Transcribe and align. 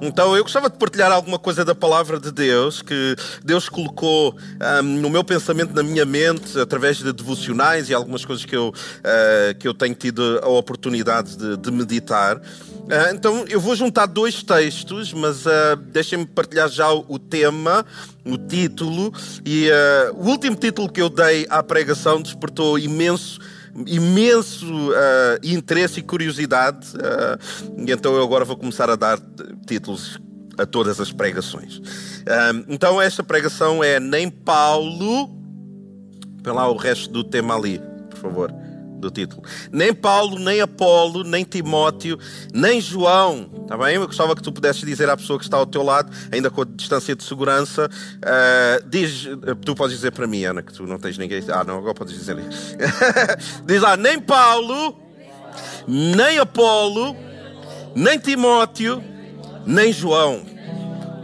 Então 0.00 0.34
eu 0.34 0.42
gostava 0.42 0.70
de 0.70 0.76
partilhar 0.76 1.12
alguma 1.12 1.38
coisa 1.38 1.64
da 1.64 1.74
palavra 1.74 2.18
de 2.18 2.32
Deus 2.32 2.80
que 2.80 3.14
Deus 3.44 3.68
colocou 3.68 4.34
um, 4.82 4.82
no 4.82 5.10
meu 5.10 5.22
pensamento, 5.22 5.74
na 5.74 5.82
minha 5.82 6.06
mente, 6.06 6.58
através 6.58 6.96
de 6.96 7.12
devocionais 7.12 7.90
e 7.90 7.94
algumas 7.94 8.24
coisas 8.24 8.44
que 8.44 8.56
eu, 8.56 8.68
uh, 8.68 9.58
que 9.58 9.68
eu 9.68 9.74
tenho 9.74 9.94
tido 9.94 10.40
a 10.42 10.48
oportunidade 10.48 11.36
de, 11.36 11.56
de 11.56 11.70
meditar. 11.70 12.38
Uh, 12.38 13.14
então 13.14 13.44
eu 13.48 13.60
vou 13.60 13.76
juntar 13.76 14.06
dois 14.06 14.42
textos, 14.42 15.12
mas 15.12 15.44
uh, 15.44 15.76
deixem-me 15.92 16.24
partilhar 16.24 16.68
já 16.68 16.90
o, 16.90 17.18
tema, 17.18 17.84
o 18.24 18.38
título. 18.38 19.12
E 19.44 19.68
uh, 19.68 20.14
o 20.16 20.28
último 20.28 20.56
título 20.56 20.90
que 20.90 21.02
eu 21.02 21.10
dei 21.10 21.46
à 21.50 21.62
pregação 21.62 22.22
despertou 22.22 22.78
imenso 22.78 23.38
imenso 23.86 24.90
uh, 24.90 25.38
interesse 25.42 26.00
e 26.00 26.02
curiosidade, 26.02 26.88
uh, 26.96 27.80
e 27.86 27.90
então 27.90 28.14
eu 28.14 28.22
agora 28.22 28.44
vou 28.44 28.56
começar 28.56 28.90
a 28.90 28.96
dar 28.96 29.18
títulos 29.66 30.18
a 30.58 30.66
todas 30.66 31.00
as 31.00 31.12
pregações. 31.12 31.78
Uh, 31.78 32.64
então, 32.68 33.00
esta 33.00 33.22
pregação 33.22 33.82
é 33.82 33.98
Nem 33.98 34.30
Paulo. 34.30 35.38
Põe 36.42 36.52
lá 36.52 36.68
o 36.68 36.76
resto 36.76 37.10
do 37.12 37.22
tema 37.22 37.54
ali, 37.54 37.80
por 38.10 38.18
favor 38.18 38.69
do 39.00 39.10
título. 39.10 39.42
Nem 39.72 39.92
Paulo, 39.92 40.38
nem 40.38 40.60
Apolo, 40.60 41.24
nem 41.24 41.44
Timóteo, 41.44 42.18
nem 42.52 42.80
João. 42.80 43.50
Está 43.62 43.76
bem? 43.76 43.96
Eu 43.96 44.06
gostava 44.06 44.36
que 44.36 44.42
tu 44.42 44.52
pudesses 44.52 44.82
dizer 44.82 45.08
à 45.08 45.16
pessoa 45.16 45.38
que 45.38 45.44
está 45.44 45.56
ao 45.56 45.66
teu 45.66 45.82
lado, 45.82 46.12
ainda 46.30 46.50
com 46.50 46.62
a 46.62 46.64
distância 46.64 47.16
de 47.16 47.24
segurança, 47.24 47.88
uh, 47.88 48.88
diz, 48.88 49.28
tu 49.64 49.74
podes 49.74 49.96
dizer 49.96 50.12
para 50.12 50.26
mim, 50.26 50.44
Ana, 50.44 50.62
que 50.62 50.72
tu 50.72 50.86
não 50.86 50.98
tens 50.98 51.16
ninguém. 51.18 51.42
Ah, 51.48 51.64
não, 51.64 51.78
agora 51.78 51.94
podes 51.94 52.14
dizer. 52.14 52.36
diz 53.66 53.80
lá, 53.80 53.96
nem 53.96 54.20
Paulo, 54.20 54.96
nem 55.86 56.38
Apolo, 56.38 57.16
nem 57.94 58.18
Timóteo, 58.18 59.02
nem 59.66 59.92
João. 59.92 60.44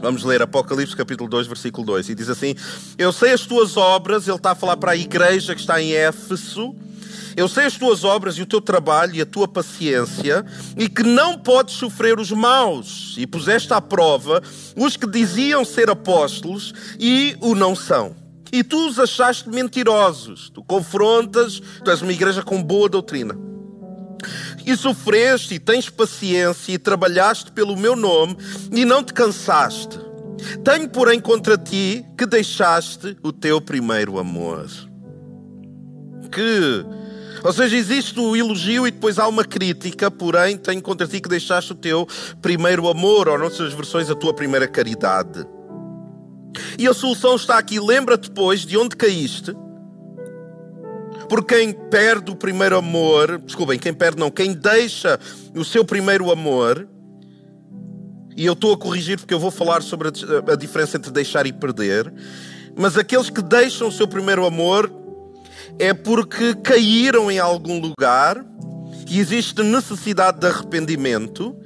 Vamos 0.00 0.22
ler 0.22 0.42
Apocalipse 0.42 0.94
capítulo 0.94 1.28
2, 1.28 1.46
versículo 1.46 1.84
2. 1.86 2.10
E 2.10 2.14
diz 2.14 2.28
assim: 2.28 2.54
Eu 2.96 3.12
sei 3.12 3.32
as 3.32 3.40
tuas 3.40 3.76
obras, 3.76 4.28
ele 4.28 4.36
está 4.36 4.52
a 4.52 4.54
falar 4.54 4.76
para 4.76 4.92
a 4.92 4.96
igreja 4.96 5.54
que 5.54 5.60
está 5.60 5.82
em 5.82 5.94
Éfeso 5.94 6.74
eu 7.36 7.46
sei 7.48 7.66
as 7.66 7.76
tuas 7.76 8.02
obras 8.02 8.36
e 8.38 8.42
o 8.42 8.46
teu 8.46 8.62
trabalho 8.62 9.14
e 9.14 9.20
a 9.20 9.26
tua 9.26 9.46
paciência, 9.46 10.44
e 10.76 10.88
que 10.88 11.02
não 11.02 11.38
podes 11.38 11.74
sofrer 11.74 12.18
os 12.18 12.30
maus, 12.32 13.14
e 13.18 13.26
puseste 13.26 13.74
à 13.74 13.80
prova 13.80 14.42
os 14.74 14.96
que 14.96 15.06
diziam 15.06 15.64
ser 15.64 15.90
apóstolos 15.90 16.72
e 16.98 17.36
o 17.40 17.54
não 17.54 17.76
são. 17.76 18.16
E 18.50 18.64
tu 18.64 18.88
os 18.88 18.98
achaste 18.98 19.48
mentirosos. 19.50 20.50
Tu 20.50 20.62
confrontas, 20.62 21.60
tu 21.84 21.90
és 21.90 22.00
uma 22.00 22.12
igreja 22.12 22.42
com 22.42 22.62
boa 22.62 22.88
doutrina. 22.88 23.36
E 24.64 24.74
sofreste, 24.76 25.54
e 25.54 25.58
tens 25.58 25.90
paciência, 25.90 26.72
e 26.72 26.78
trabalhaste 26.78 27.52
pelo 27.52 27.76
meu 27.76 27.94
nome, 27.94 28.36
e 28.72 28.84
não 28.84 29.02
te 29.02 29.12
cansaste. 29.12 29.98
Tenho, 30.64 30.88
porém, 30.88 31.20
contra 31.20 31.58
ti 31.58 32.04
que 32.16 32.24
deixaste 32.24 33.16
o 33.22 33.32
teu 33.32 33.60
primeiro 33.60 34.18
amor. 34.18 34.66
Que 36.32 36.84
ou 37.42 37.52
seja, 37.52 37.76
existe 37.76 38.18
o 38.18 38.34
elogio 38.34 38.86
e 38.86 38.90
depois 38.90 39.18
há 39.18 39.26
uma 39.28 39.44
crítica, 39.44 40.10
porém 40.10 40.56
tenho 40.56 40.82
contra 40.82 41.06
ti 41.06 41.20
que 41.20 41.28
deixaste 41.28 41.72
o 41.72 41.74
teu 41.74 42.06
primeiro 42.40 42.88
amor, 42.88 43.28
ou 43.28 43.38
noutras 43.38 43.72
versões, 43.72 44.10
a 44.10 44.14
tua 44.14 44.34
primeira 44.34 44.66
caridade. 44.66 45.46
E 46.78 46.86
a 46.86 46.94
solução 46.94 47.36
está 47.36 47.58
aqui. 47.58 47.78
Lembra-te, 47.78 48.28
depois, 48.28 48.60
de 48.60 48.76
onde 48.76 48.96
caíste. 48.96 49.54
Porque 51.28 51.56
quem 51.56 51.72
perde 51.72 52.30
o 52.30 52.36
primeiro 52.36 52.76
amor, 52.76 53.38
desculpem, 53.38 53.78
quem 53.78 53.92
perde 53.92 54.18
não, 54.18 54.30
quem 54.30 54.52
deixa 54.52 55.18
o 55.54 55.64
seu 55.64 55.84
primeiro 55.84 56.30
amor, 56.30 56.88
e 58.36 58.44
eu 58.46 58.52
estou 58.52 58.74
a 58.74 58.76
corrigir 58.76 59.18
porque 59.18 59.34
eu 59.34 59.40
vou 59.40 59.50
falar 59.50 59.82
sobre 59.82 60.08
a 60.08 60.54
diferença 60.54 60.96
entre 60.96 61.10
deixar 61.10 61.46
e 61.46 61.52
perder, 61.52 62.12
mas 62.76 62.96
aqueles 62.96 63.28
que 63.28 63.42
deixam 63.42 63.88
o 63.88 63.92
seu 63.92 64.06
primeiro 64.06 64.46
amor 64.46 64.92
é 65.78 65.92
porque 65.92 66.54
caíram 66.54 67.30
em 67.30 67.38
algum 67.38 67.80
lugar 67.80 68.44
e 69.08 69.18
existe 69.18 69.62
necessidade 69.62 70.40
de 70.40 70.46
arrependimento. 70.46 71.56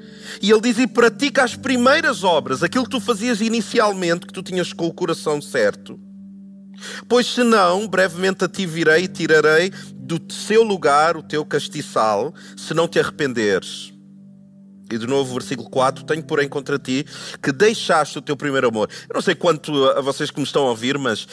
E 0.41 0.51
ele 0.51 0.61
diz: 0.61 0.79
e 0.79 0.87
pratica 0.87 1.45
as 1.45 1.57
primeiras 1.57 2.23
obras, 2.23 2.63
aquilo 2.63 2.85
que 2.85 2.91
tu 2.91 3.01
fazias 3.01 3.41
inicialmente, 3.41 4.27
que 4.27 4.33
tu 4.33 4.43
tinhas 4.43 4.73
com 4.73 4.87
o 4.87 4.93
coração 4.93 5.41
certo. 5.41 5.99
Pois 7.09 7.27
senão, 7.27 7.87
brevemente 7.87 8.45
a 8.45 8.49
ti 8.49 8.65
virei 8.65 9.05
e 9.05 9.09
tirarei 9.09 9.71
do 9.95 10.21
seu 10.33 10.63
lugar 10.63 11.17
o 11.17 11.23
teu 11.23 11.45
castiçal, 11.45 12.35
se 12.57 12.73
não 12.73 12.89
te 12.89 12.99
arrependeres. 12.99 13.90
E 14.91 14.99
de 14.99 15.07
novo, 15.07 15.33
versículo 15.35 15.71
4: 15.71 16.05
Tenho, 16.05 16.23
porém, 16.23 16.49
contra 16.49 16.79
ti 16.79 17.07
que 17.43 17.53
deixaste 17.53 18.19
o 18.19 18.23
teu 18.23 18.37
primeiro 18.37 18.69
amor. 18.69 18.89
Eu 19.09 19.15
não 19.15 19.23
sei 19.23 19.35
quanto 19.35 19.85
a 19.91 20.01
vocês 20.01 20.31
que 20.31 20.39
me 20.39 20.45
estão 20.45 20.67
a 20.67 20.71
ouvir, 20.71 20.99
mas 20.99 21.25
uh, 21.25 21.29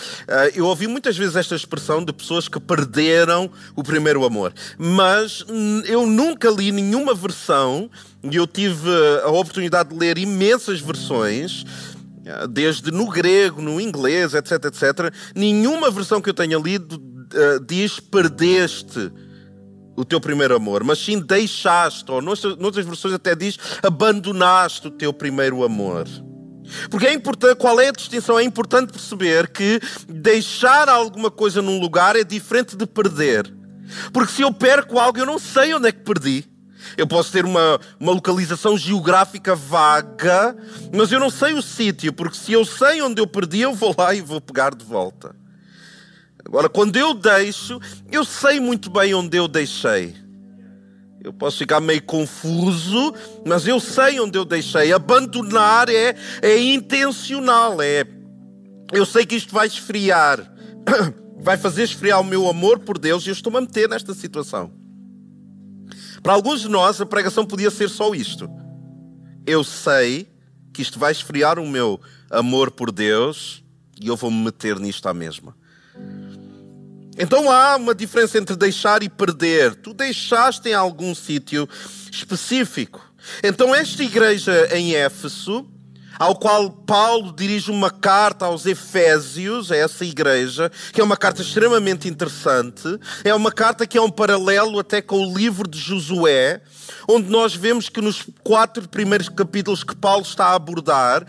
eu 0.53 0.65
ouvi 0.65 0.87
muitas 0.87 1.17
vezes 1.17 1.35
esta 1.35 1.55
expressão 1.55 2.03
de 2.03 2.13
pessoas 2.13 2.47
que 2.47 2.59
perderam 2.59 3.49
o 3.75 3.83
primeiro 3.83 4.23
amor. 4.23 4.53
Mas 4.77 5.43
eu 5.85 6.05
nunca 6.05 6.49
li 6.49 6.71
nenhuma 6.71 7.13
versão, 7.13 7.89
e 8.23 8.35
eu 8.35 8.45
tive 8.45 8.89
a 9.23 9.29
oportunidade 9.29 9.89
de 9.89 9.95
ler 9.95 10.17
imensas 10.17 10.79
versões, 10.79 11.63
uh, 11.63 12.47
desde 12.47 12.91
no 12.91 13.09
grego, 13.09 13.61
no 13.61 13.81
inglês, 13.81 14.33
etc, 14.33 14.65
etc. 14.65 15.13
Nenhuma 15.35 15.89
versão 15.89 16.21
que 16.21 16.29
eu 16.29 16.33
tenha 16.33 16.57
lido 16.57 16.95
uh, 16.95 17.59
diz 17.65 17.99
perdeste 17.99 19.11
o 19.97 20.05
teu 20.05 20.21
primeiro 20.21 20.55
amor, 20.55 20.83
mas 20.83 20.99
sim 20.99 21.19
deixaste, 21.19 22.09
ou 22.09 22.21
noutras 22.21 22.85
versões 22.85 23.15
até 23.15 23.35
diz 23.35 23.57
abandonaste 23.81 24.87
o 24.87 24.91
teu 24.91 25.11
primeiro 25.11 25.63
amor. 25.63 26.05
Porque 26.91 27.07
é 27.07 27.13
importante, 27.13 27.57
qual 27.57 27.79
é 27.79 27.87
a 27.87 27.91
distinção? 27.91 28.37
É 28.37 28.43
importante 28.43 28.91
perceber 28.91 29.47
que 29.49 29.79
deixar 30.07 30.87
alguma 30.87 31.31
coisa 31.31 31.61
num 31.61 31.79
lugar 31.79 32.15
é 32.15 32.23
diferente 32.23 32.75
de 32.75 32.85
perder. 32.85 33.51
Porque 34.13 34.31
se 34.33 34.41
eu 34.41 34.53
perco 34.53 34.99
algo, 34.99 35.17
eu 35.17 35.25
não 35.25 35.39
sei 35.39 35.73
onde 35.73 35.87
é 35.87 35.91
que 35.91 36.03
perdi. 36.03 36.45
Eu 36.95 37.07
posso 37.07 37.31
ter 37.31 37.45
uma, 37.45 37.79
uma 37.99 38.11
localização 38.11 38.77
geográfica 38.77 39.55
vaga, 39.55 40.55
mas 40.93 41.11
eu 41.11 41.19
não 41.19 41.29
sei 41.29 41.53
o 41.53 41.61
sítio, 41.61 42.13
porque 42.13 42.37
se 42.37 42.53
eu 42.53 42.63
sei 42.63 43.01
onde 43.01 43.21
eu 43.21 43.27
perdi, 43.27 43.61
eu 43.61 43.73
vou 43.73 43.95
lá 43.97 44.13
e 44.13 44.21
vou 44.21 44.39
pegar 44.39 44.75
de 44.75 44.85
volta. 44.85 45.35
Agora, 46.47 46.69
quando 46.69 46.95
eu 46.95 47.13
deixo, 47.13 47.77
eu 48.09 48.23
sei 48.23 48.57
muito 48.57 48.89
bem 48.89 49.13
onde 49.13 49.35
eu 49.35 49.49
deixei. 49.49 50.15
Eu 51.21 51.33
posso 51.33 51.57
ficar 51.57 51.81
meio 51.81 52.01
confuso, 52.01 53.13
mas 53.45 53.67
eu 53.67 53.81
sei 53.81 54.17
onde 54.21 54.37
eu 54.37 54.45
deixei. 54.45 54.93
Abandonar 54.93 55.89
é, 55.89 56.15
é 56.41 56.57
intencional, 56.57 57.81
é. 57.81 58.05
Eu 58.93 59.05
sei 59.05 59.25
que 59.25 59.35
isto 59.35 59.53
vai 59.53 59.67
esfriar, 59.67 60.49
vai 61.37 61.57
fazer 61.57 61.83
esfriar 61.83 62.21
o 62.21 62.23
meu 62.23 62.47
amor 62.47 62.79
por 62.79 62.97
Deus 62.97 63.25
e 63.25 63.29
eu 63.29 63.33
estou-me 63.33 63.57
a 63.57 63.61
meter 63.61 63.89
nesta 63.89 64.13
situação. 64.13 64.71
Para 66.23 66.31
alguns 66.31 66.61
de 66.61 66.69
nós, 66.69 67.01
a 67.01 67.05
pregação 67.05 67.45
podia 67.45 67.69
ser 67.69 67.89
só 67.89 68.15
isto. 68.15 68.49
Eu 69.45 69.65
sei 69.65 70.31
que 70.73 70.81
isto 70.81 70.97
vai 70.97 71.11
esfriar 71.11 71.59
o 71.59 71.67
meu 71.67 71.99
amor 72.31 72.71
por 72.71 72.89
Deus 72.89 73.61
e 73.99 74.07
eu 74.07 74.15
vou-me 74.15 74.45
meter 74.45 74.79
nisto 74.79 75.09
à 75.09 75.13
mesma. 75.13 75.56
Então 77.17 77.49
há 77.51 77.75
uma 77.75 77.95
diferença 77.95 78.37
entre 78.37 78.55
deixar 78.55 79.01
e 79.01 79.09
perder. 79.09 79.75
Tu 79.75 79.93
deixaste 79.93 80.69
em 80.69 80.73
algum 80.73 81.15
sítio 81.15 81.67
específico. 82.11 83.01
Então, 83.43 83.75
esta 83.75 84.03
igreja 84.03 84.69
em 84.71 84.95
Éfeso, 84.95 85.65
ao 86.19 86.35
qual 86.35 86.71
Paulo 86.71 87.33
dirige 87.35 87.69
uma 87.69 87.91
carta 87.91 88.45
aos 88.45 88.65
Efésios, 88.65 89.71
a 89.71 89.75
essa 89.75 90.03
igreja, 90.03 90.71
que 90.91 90.99
é 90.99 91.03
uma 91.03 91.17
carta 91.17 91.41
extremamente 91.41 92.07
interessante, 92.07 92.99
é 93.23 93.33
uma 93.33 93.51
carta 93.51 93.85
que 93.85 93.97
é 93.97 94.01
um 94.01 94.09
paralelo 94.09 94.79
até 94.79 95.01
com 95.01 95.19
o 95.19 95.37
livro 95.37 95.69
de 95.69 95.77
Josué, 95.77 96.61
onde 97.07 97.29
nós 97.29 97.55
vemos 97.55 97.89
que 97.89 98.01
nos 98.01 98.25
quatro 98.43 98.87
primeiros 98.87 99.29
capítulos 99.29 99.83
que 99.83 99.95
Paulo 99.95 100.23
está 100.23 100.47
a 100.47 100.55
abordar, 100.55 101.25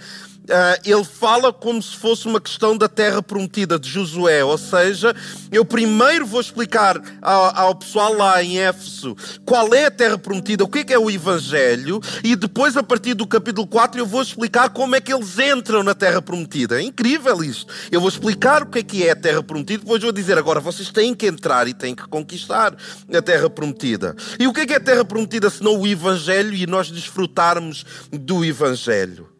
Uh, 0.49 0.81
ele 0.83 1.05
fala 1.05 1.53
como 1.53 1.83
se 1.83 1.95
fosse 1.95 2.27
uma 2.27 2.41
questão 2.41 2.75
da 2.75 2.89
terra 2.89 3.23
prometida 3.23 3.79
de 3.79 3.87
Josué, 3.87 4.43
ou 4.43 4.57
seja, 4.57 5.15
eu 5.53 5.63
primeiro 5.63 6.25
vou 6.25 6.41
explicar 6.41 6.99
ao, 7.21 7.55
ao, 7.55 7.75
pessoal 7.75 8.15
lá 8.15 8.43
em 8.43 8.59
Éfeso 8.59 9.15
qual 9.45 9.75
é 9.75 9.85
a 9.85 9.91
terra 9.91 10.17
prometida, 10.17 10.65
o 10.65 10.69
que 10.69 10.79
é, 10.79 10.85
que 10.85 10.95
é 10.95 10.99
o 10.99 11.11
Evangelho, 11.11 12.01
e 12.25 12.35
depois, 12.35 12.79
a 12.79 12.83
partir 12.83 13.13
do 13.13 13.27
capítulo 13.27 13.67
4, 13.67 14.01
eu 14.01 14.07
vou 14.07 14.23
explicar 14.23 14.71
como 14.71 14.97
é 14.97 15.03
que 15.03 15.13
eles 15.13 15.39
entram 15.39 15.83
na 15.83 15.95
terra 15.95 16.23
prometida. 16.23 16.81
É 16.81 16.83
incrível 16.83 17.45
isto. 17.45 17.71
Eu 17.93 18.01
vou 18.01 18.09
explicar 18.09 18.63
o 18.63 18.67
que 18.67 18.79
é 18.79 18.83
que 18.83 19.07
é 19.07 19.11
a 19.11 19.17
terra 19.17 19.43
prometida, 19.43 19.81
depois 19.81 20.03
vou 20.03 20.13
dizer 20.13 20.39
agora 20.39 20.61
vocês 20.61 20.91
têm 20.91 21.15
que 21.15 21.27
entrar 21.27 21.69
e 21.69 21.75
têm 21.75 21.95
que 21.95 22.09
conquistar 22.09 22.75
a 23.15 23.23
terra 23.23 23.51
prometida. 23.51 24.17
E 24.39 24.47
o 24.47 24.53
que 24.55 24.63
é 24.63 24.67
que 24.67 24.73
é 24.73 24.77
a 24.77 24.81
terra 24.81 25.05
prometida 25.05 25.51
senão 25.51 25.79
o 25.79 25.87
Evangelho 25.87 26.55
e 26.55 26.67
nós 26.67 26.91
desfrutarmos 26.91 27.85
do 28.11 28.43
Evangelho? 28.43 29.38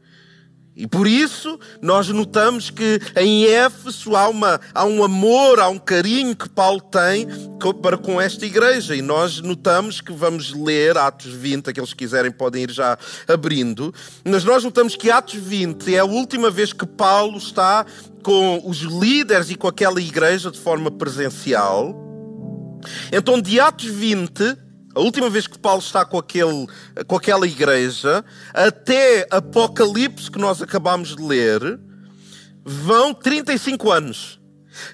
E 0.79 0.87
por 0.87 1.09
isso 1.09 1.59
nós 1.83 2.07
notamos 2.09 2.71
que 2.71 3.01
em 3.17 3.47
Éfeso 3.47 4.15
há, 4.15 4.29
uma, 4.29 4.61
há 4.73 4.85
um 4.85 5.03
amor, 5.03 5.59
há 5.59 5.69
um 5.69 5.77
carinho 5.77 6.37
que 6.37 6.49
Paulo 6.49 6.81
tem 6.81 7.27
para 7.83 7.99
com 7.99 8.21
esta 8.21 8.47
igreja. 8.47 8.95
E 8.95 9.03
nós 9.03 9.41
notamos 9.41 10.01
que 10.01 10.13
vamos 10.13 10.55
ler 10.55 10.97
Atos 10.97 11.33
20, 11.33 11.71
aqueles 11.71 11.91
que 11.91 12.05
quiserem 12.05 12.31
podem 12.31 12.63
ir 12.63 12.71
já 12.71 12.97
abrindo. 13.27 13.93
Mas 14.25 14.45
nós 14.45 14.63
notamos 14.63 14.95
que 14.95 15.11
Atos 15.11 15.35
20 15.35 15.97
é 15.97 15.99
a 15.99 16.05
última 16.05 16.49
vez 16.49 16.73
que 16.73 16.87
Paulo 16.87 17.39
está 17.39 17.85
com 18.23 18.63
os 18.65 18.79
líderes 18.79 19.51
e 19.51 19.57
com 19.57 19.67
aquela 19.67 20.01
igreja 20.01 20.49
de 20.49 20.61
forma 20.61 20.93
presencial. 20.93 21.93
Então, 23.11 23.41
de 23.41 23.59
Atos 23.59 23.87
20 23.87 24.68
a 24.99 25.01
última 25.01 25.31
vez 25.31 25.47
que 25.47 25.57
Paulo 25.57 25.81
está 25.81 26.05
com, 26.05 26.19
aquele, 26.19 26.67
com 27.07 27.15
aquela 27.15 27.47
igreja, 27.47 28.25
até 28.53 29.29
Apocalipse, 29.31 30.29
que 30.29 30.41
nós 30.41 30.61
acabamos 30.61 31.15
de 31.15 31.23
ler, 31.23 31.79
vão 32.65 33.15
35 33.15 33.93
anos. 33.93 34.41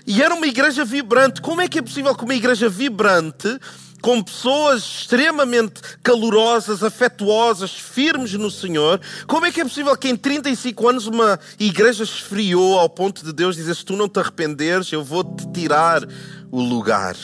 E 0.07 0.23
era 0.23 0.35
uma 0.35 0.47
igreja 0.47 0.85
vibrante. 0.85 1.41
Como 1.41 1.63
é 1.63 1.69
que 1.69 1.79
é 1.79 1.83
possível 1.83 2.15
que 2.15 2.23
uma 2.23 2.35
igreja 2.35 2.69
vibrante, 2.69 3.59
com 4.03 4.23
pessoas 4.23 4.83
extremamente 4.83 5.81
calorosas, 6.03 6.83
afetuosas, 6.83 7.73
firmes 7.73 8.35
no 8.35 8.51
Senhor, 8.51 9.01
como 9.27 9.47
é 9.47 9.53
que 9.53 9.63
é 9.63 9.65
possível 9.65 9.97
que 9.97 10.11
em 10.11 10.17
35 10.17 10.87
anos 10.87 11.07
uma 11.07 11.41
igreja 11.59 12.05
esfriou 12.05 12.79
ao 12.79 12.91
ponto 12.91 13.25
de 13.25 13.33
Deus 13.33 13.57
dizer: 13.57 13.75
se 13.75 13.85
tu 13.87 13.97
não 13.97 14.07
te 14.07 14.21
arrependeres, 14.21 14.93
eu 14.93 15.03
vou-te 15.03 15.51
tirar 15.51 16.07
o 16.53 16.61
lugar? 16.61 17.17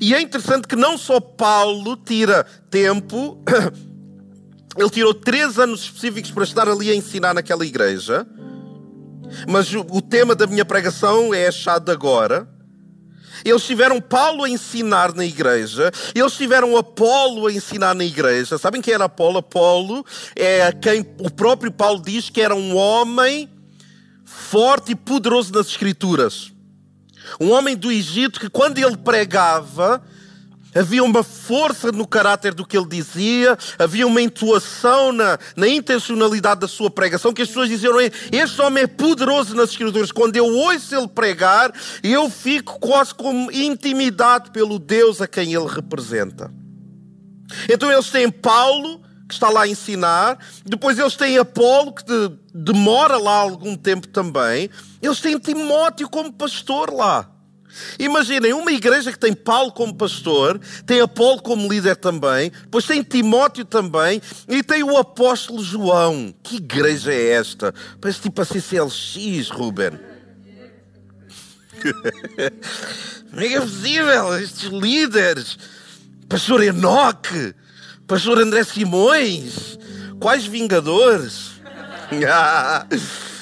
E 0.00 0.14
é 0.14 0.20
interessante 0.20 0.66
que 0.66 0.76
não 0.76 0.96
só 0.96 1.20
Paulo 1.20 1.96
tira 1.96 2.44
tempo, 2.70 3.42
ele 4.76 4.90
tirou 4.90 5.14
três 5.14 5.58
anos 5.58 5.82
específicos 5.82 6.30
para 6.30 6.44
estar 6.44 6.68
ali 6.68 6.90
a 6.90 6.94
ensinar 6.94 7.34
naquela 7.34 7.64
igreja, 7.64 8.26
mas 9.48 9.72
o 9.74 10.00
tema 10.00 10.34
da 10.34 10.46
minha 10.46 10.64
pregação 10.64 11.34
é 11.34 11.48
achado 11.48 11.90
agora. 11.90 12.48
Eles 13.44 13.62
tiveram 13.64 14.00
Paulo 14.00 14.44
a 14.44 14.48
ensinar 14.48 15.14
na 15.14 15.24
igreja, 15.24 15.90
eles 16.14 16.32
tiveram 16.32 16.76
Apolo 16.76 17.46
a 17.46 17.52
ensinar 17.52 17.94
na 17.94 18.04
igreja. 18.04 18.56
Sabem 18.56 18.80
quem 18.80 18.94
era 18.94 19.04
Apolo? 19.04 19.38
Apolo 19.38 20.04
é 20.34 20.72
quem 20.72 21.00
o 21.18 21.30
próprio 21.30 21.70
Paulo 21.70 22.00
diz 22.00 22.30
que 22.30 22.40
era 22.40 22.54
um 22.54 22.74
homem 22.74 23.50
forte 24.24 24.92
e 24.92 24.94
poderoso 24.94 25.52
nas 25.52 25.66
Escrituras. 25.66 26.53
Um 27.40 27.50
homem 27.50 27.76
do 27.76 27.90
Egito 27.90 28.40
que, 28.40 28.48
quando 28.48 28.78
ele 28.78 28.96
pregava, 28.96 30.02
havia 30.74 31.02
uma 31.02 31.22
força 31.22 31.92
no 31.92 32.06
caráter 32.06 32.52
do 32.52 32.66
que 32.66 32.76
ele 32.76 32.88
dizia, 32.88 33.56
havia 33.78 34.06
uma 34.06 34.20
intuação 34.20 35.12
na, 35.12 35.38
na 35.56 35.68
intencionalidade 35.68 36.60
da 36.60 36.68
sua 36.68 36.90
pregação, 36.90 37.32
que 37.32 37.42
as 37.42 37.48
pessoas 37.48 37.68
diziam: 37.68 37.94
Este 38.00 38.60
homem 38.60 38.84
é 38.84 38.86
poderoso 38.86 39.54
nas 39.54 39.70
Escrituras. 39.70 40.10
Quando 40.10 40.36
eu 40.36 40.46
ouço 40.46 40.94
ele 40.94 41.08
pregar, 41.08 41.72
eu 42.02 42.28
fico 42.28 42.78
quase 42.80 43.14
como 43.14 43.50
intimidado 43.52 44.50
pelo 44.50 44.78
Deus 44.78 45.20
a 45.20 45.26
quem 45.26 45.54
ele 45.54 45.68
representa. 45.68 46.50
Então 47.68 47.90
eles 47.90 48.10
têm 48.10 48.30
Paulo, 48.30 49.00
que 49.28 49.34
está 49.34 49.48
lá 49.48 49.62
a 49.62 49.68
ensinar, 49.68 50.38
depois 50.64 50.98
eles 50.98 51.16
têm 51.16 51.38
Apolo, 51.38 51.92
que 51.92 52.04
de, 52.04 52.32
demora 52.54 53.16
lá 53.16 53.36
algum 53.36 53.76
tempo 53.76 54.08
também, 54.08 54.68
eles 55.04 55.20
têm 55.20 55.38
Timóteo 55.38 56.08
como 56.08 56.32
pastor 56.32 56.92
lá. 56.92 57.30
Imaginem, 57.98 58.52
uma 58.52 58.70
igreja 58.70 59.10
que 59.10 59.18
tem 59.18 59.32
Paulo 59.32 59.72
como 59.72 59.94
pastor, 59.94 60.60
tem 60.86 61.00
Apolo 61.00 61.42
como 61.42 61.68
líder 61.68 61.96
também, 61.96 62.50
depois 62.50 62.86
tem 62.86 63.02
Timóteo 63.02 63.64
também 63.64 64.22
e 64.48 64.62
tem 64.62 64.82
o 64.84 64.96
apóstolo 64.96 65.62
João. 65.62 66.32
Que 66.42 66.56
igreja 66.56 67.12
é 67.12 67.30
esta? 67.32 67.74
Parece 68.00 68.20
tipo 68.20 68.40
a 68.40 68.44
CCLX, 68.44 69.50
Ruben. 69.50 69.98
É 73.36 73.54
é 73.54 73.60
possível? 73.60 74.38
Estes 74.38 74.70
líderes, 74.70 75.58
pastor 76.28 76.62
Enoque, 76.62 77.52
pastor 78.06 78.38
André 78.38 78.62
Simões, 78.62 79.76
quais 80.20 80.46
vingadores? 80.46 81.50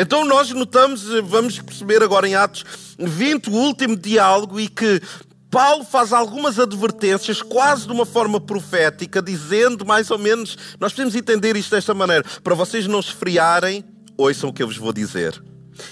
Então 0.00 0.24
nós 0.24 0.50
notamos, 0.50 1.02
vamos 1.24 1.58
perceber 1.58 2.04
agora 2.04 2.28
em 2.28 2.36
Atos 2.36 2.64
20, 2.96 3.50
o 3.50 3.52
último 3.52 3.96
diálogo, 3.96 4.60
e 4.60 4.68
que 4.68 5.02
Paulo 5.50 5.84
faz 5.84 6.12
algumas 6.12 6.56
advertências, 6.56 7.42
quase 7.42 7.84
de 7.84 7.92
uma 7.92 8.06
forma 8.06 8.40
profética, 8.40 9.20
dizendo 9.20 9.84
mais 9.84 10.08
ou 10.12 10.18
menos: 10.18 10.56
nós 10.78 10.92
podemos 10.92 11.16
entender 11.16 11.56
isto 11.56 11.72
desta 11.72 11.92
maneira, 11.94 12.24
para 12.44 12.54
vocês 12.54 12.86
não 12.86 13.00
esfriarem, 13.00 13.84
ouçam 14.16 14.50
o 14.50 14.52
que 14.52 14.62
eu 14.62 14.68
vos 14.68 14.76
vou 14.76 14.92
dizer. 14.92 15.42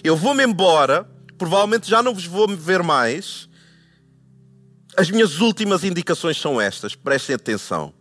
Eu 0.04 0.16
vou-me 0.16 0.44
embora, 0.44 1.04
provavelmente 1.36 1.90
já 1.90 2.00
não 2.00 2.14
vos 2.14 2.26
vou 2.26 2.46
ver 2.48 2.84
mais. 2.84 3.48
As 4.96 5.10
minhas 5.10 5.40
últimas 5.40 5.82
indicações 5.82 6.40
são 6.40 6.60
estas, 6.60 6.94
prestem 6.94 7.34
atenção. 7.34 7.92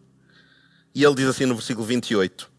E 0.94 1.04
ele 1.04 1.16
diz 1.16 1.26
assim 1.26 1.48
no 1.48 1.56
versículo 1.56 1.86
28. 1.86 2.55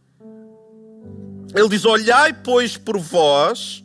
Ele 1.54 1.69
diz: 1.69 1.84
Olhai, 1.84 2.32
pois, 2.32 2.76
por 2.76 2.98
vós 2.98 3.84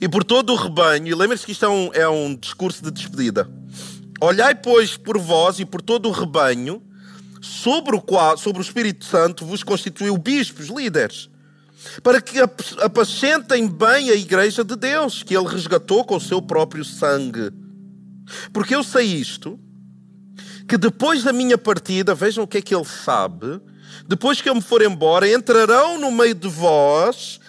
e 0.00 0.08
por 0.08 0.24
todo 0.24 0.52
o 0.52 0.56
rebanho. 0.56 1.08
E 1.08 1.14
lembre-se 1.14 1.46
que 1.46 1.52
isto 1.52 1.64
é 1.64 1.68
um, 1.68 1.90
é 1.92 2.08
um 2.08 2.34
discurso 2.34 2.82
de 2.82 2.90
despedida. 2.90 3.48
Olhai, 4.20 4.54
pois, 4.54 4.96
por 4.96 5.18
vós 5.18 5.58
e 5.58 5.64
por 5.64 5.82
todo 5.82 6.08
o 6.08 6.12
rebanho, 6.12 6.82
sobre 7.40 7.96
o 7.96 8.00
qual, 8.00 8.38
sobre 8.38 8.60
o 8.60 8.62
Espírito 8.62 9.04
Santo, 9.04 9.44
vos 9.44 9.64
constituiu 9.64 10.16
bispos, 10.16 10.68
líderes, 10.68 11.28
para 12.02 12.20
que 12.20 12.38
apacentem 12.80 13.66
bem 13.66 14.10
a 14.10 14.14
igreja 14.14 14.62
de 14.62 14.76
Deus, 14.76 15.24
que 15.24 15.36
ele 15.36 15.48
resgatou 15.48 16.04
com 16.04 16.16
o 16.16 16.20
seu 16.20 16.40
próprio 16.40 16.84
sangue. 16.84 17.50
Porque 18.52 18.74
eu 18.74 18.84
sei 18.84 19.06
isto, 19.06 19.58
que 20.68 20.78
depois 20.78 21.24
da 21.24 21.32
minha 21.32 21.58
partida, 21.58 22.14
vejam 22.14 22.44
o 22.44 22.46
que 22.46 22.58
é 22.58 22.62
que 22.62 22.74
ele 22.74 22.84
sabe, 22.84 23.60
depois 24.06 24.40
que 24.40 24.48
eu 24.48 24.54
me 24.54 24.62
for 24.62 24.82
embora, 24.82 25.30
entrarão 25.30 25.98
no 25.98 26.10
meio 26.10 26.34
de 26.34 26.48
vós 26.48 27.40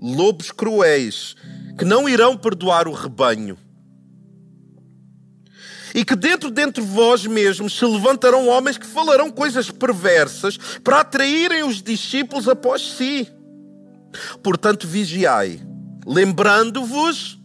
lobos 0.00 0.50
cruéis, 0.50 1.34
que 1.78 1.84
não 1.84 2.08
irão 2.08 2.36
perdoar 2.36 2.86
o 2.88 2.92
rebanho. 2.92 3.58
E 5.94 6.04
que 6.04 6.16
dentro 6.16 6.50
de 6.50 6.80
vós 6.80 7.24
mesmos 7.24 7.78
se 7.78 7.84
levantarão 7.84 8.48
homens 8.48 8.76
que 8.76 8.86
falarão 8.86 9.30
coisas 9.30 9.70
perversas 9.70 10.58
para 10.82 11.00
atraírem 11.00 11.62
os 11.62 11.80
discípulos 11.80 12.48
após 12.48 12.82
si. 12.82 13.28
Portanto, 14.42 14.88
vigiai, 14.88 15.60
lembrando-vos 16.04 17.38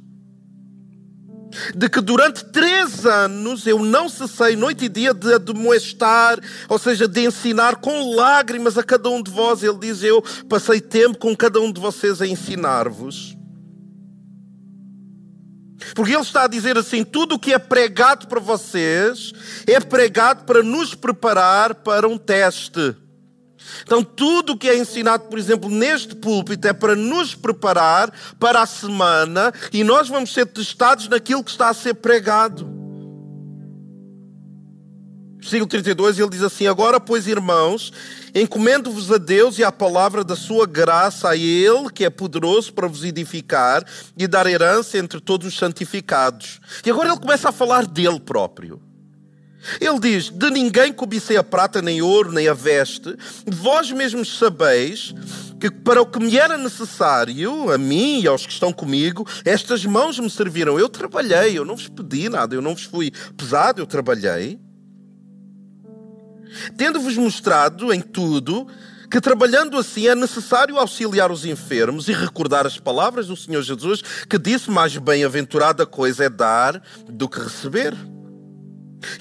de 1.75 1.89
que 1.89 2.01
durante 2.01 2.45
três 2.45 3.05
anos 3.05 3.65
eu 3.65 3.79
não 3.79 4.07
cessei 4.07 4.55
noite 4.55 4.85
e 4.85 4.89
dia 4.89 5.13
de 5.13 5.33
admoestar, 5.33 6.39
ou 6.67 6.77
seja, 6.77 7.07
de 7.07 7.25
ensinar 7.25 7.77
com 7.77 8.15
lágrimas 8.15 8.77
a 8.77 8.83
cada 8.83 9.09
um 9.09 9.21
de 9.21 9.31
vós. 9.31 9.63
Ele 9.63 9.77
diz: 9.79 10.03
Eu 10.03 10.23
passei 10.47 10.79
tempo 10.79 11.17
com 11.17 11.35
cada 11.35 11.59
um 11.59 11.71
de 11.71 11.79
vocês 11.79 12.21
a 12.21 12.27
ensinar-vos. 12.27 13.37
Porque 15.95 16.11
ele 16.11 16.21
está 16.21 16.43
a 16.43 16.47
dizer 16.47 16.77
assim: 16.77 17.03
tudo 17.03 17.35
o 17.35 17.39
que 17.39 17.53
é 17.53 17.59
pregado 17.59 18.27
para 18.27 18.39
vocês 18.39 19.31
é 19.65 19.79
pregado 19.79 20.43
para 20.45 20.61
nos 20.61 20.93
preparar 20.93 21.75
para 21.75 22.07
um 22.07 22.17
teste. 22.17 22.95
Então, 23.83 24.03
tudo 24.03 24.53
o 24.53 24.57
que 24.57 24.69
é 24.69 24.77
ensinado, 24.77 25.25
por 25.25 25.37
exemplo, 25.37 25.69
neste 25.69 26.15
púlpito 26.15 26.67
é 26.67 26.73
para 26.73 26.95
nos 26.95 27.35
preparar 27.35 28.11
para 28.39 28.61
a 28.61 28.65
semana 28.65 29.53
e 29.71 29.83
nós 29.83 30.09
vamos 30.09 30.33
ser 30.33 30.45
testados 30.47 31.07
naquilo 31.07 31.43
que 31.43 31.51
está 31.51 31.69
a 31.69 31.73
ser 31.73 31.95
pregado. 31.95 32.79
Versículo 35.39 35.67
32, 35.67 36.19
ele 36.19 36.29
diz 36.29 36.43
assim: 36.43 36.67
Agora, 36.67 36.99
pois, 36.99 37.25
irmãos, 37.25 37.93
encomendo-vos 38.35 39.09
a 39.09 39.17
Deus 39.17 39.57
e 39.57 39.63
à 39.63 39.71
palavra 39.71 40.21
da 40.21 40.35
sua 40.35 40.67
graça, 40.67 41.29
a 41.29 41.37
Ele, 41.37 41.89
que 41.93 42.03
é 42.03 42.09
poderoso 42.09 42.73
para 42.73 42.87
vos 42.87 43.05
edificar 43.05 43.85
e 44.17 44.27
dar 44.27 44.45
herança 44.47 44.97
entre 44.97 45.21
todos 45.21 45.47
os 45.47 45.57
santificados. 45.57 46.59
E 46.85 46.91
agora 46.91 47.09
ele 47.09 47.19
começa 47.19 47.49
a 47.49 47.53
falar 47.53 47.85
dele 47.85 48.19
próprio. 48.19 48.88
Ele 49.79 49.99
diz: 49.99 50.29
De 50.29 50.49
ninguém 50.49 50.93
cobicei 50.93 51.37
a 51.37 51.43
prata, 51.43 51.81
nem 51.81 52.01
ouro, 52.01 52.31
nem 52.31 52.47
a 52.47 52.53
veste. 52.53 53.15
Vós 53.45 53.91
mesmos 53.91 54.37
sabeis 54.37 55.13
que 55.59 55.69
para 55.69 56.01
o 56.01 56.05
que 56.05 56.19
me 56.19 56.37
era 56.37 56.57
necessário, 56.57 57.71
a 57.71 57.77
mim 57.77 58.21
e 58.21 58.27
aos 58.27 58.45
que 58.45 58.53
estão 58.53 58.71
comigo, 58.71 59.27
estas 59.43 59.85
mãos 59.85 60.17
me 60.17 60.29
serviram. 60.29 60.79
Eu 60.79 60.87
trabalhei, 60.87 61.57
eu 61.57 61.65
não 61.65 61.75
vos 61.75 61.89
pedi 61.89 62.29
nada, 62.29 62.55
eu 62.55 62.61
não 62.61 62.73
vos 62.73 62.83
fui 62.83 63.11
pesado, 63.35 63.81
eu 63.81 63.85
trabalhei. 63.85 64.59
Tendo-vos 66.77 67.15
mostrado 67.15 67.93
em 67.93 68.01
tudo 68.01 68.67
que 69.11 69.19
trabalhando 69.19 69.77
assim 69.77 70.07
é 70.07 70.15
necessário 70.15 70.77
auxiliar 70.77 71.31
os 71.31 71.45
enfermos 71.45 72.07
e 72.07 72.13
recordar 72.13 72.65
as 72.65 72.79
palavras 72.79 73.27
do 73.27 73.35
Senhor 73.35 73.61
Jesus 73.61 74.01
que 74.29 74.37
disse: 74.37 74.71
Mais 74.71 74.95
bem-aventurada 74.97 75.85
coisa 75.85 76.25
é 76.25 76.29
dar 76.29 76.81
do 77.07 77.27
que 77.27 77.39
receber. 77.39 77.93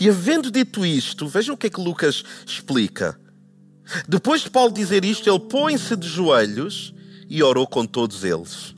E 0.01 0.09
havendo 0.09 0.51
dito 0.51 0.85
isto, 0.85 1.27
vejam 1.27 1.55
o 1.55 1.59
que 1.59 1.69
é 1.69 1.71
que 1.71 1.81
Lucas 1.81 2.25
explica. 2.47 3.19
Depois 4.09 4.43
de 4.43 4.51
Paulo 4.51 4.73
dizer 4.73 5.05
isto, 5.05 5.29
ele 5.29 5.41
põe-se 5.41 5.97
de 5.97 6.09
joelhos 6.09 6.95
e 7.29 7.43
orou 7.43 7.67
com 7.67 7.87
todos 7.87 8.25
eles. 8.25 8.75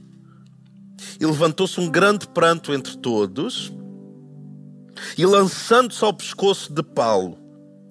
E 1.19 1.27
levantou-se 1.27 1.81
um 1.81 1.91
grande 1.91 2.29
pranto 2.29 2.73
entre 2.73 2.97
todos, 2.97 3.73
e 5.17 5.25
lançando-se 5.25 6.05
ao 6.05 6.13
pescoço 6.13 6.73
de 6.73 6.83
Paulo, 6.83 7.39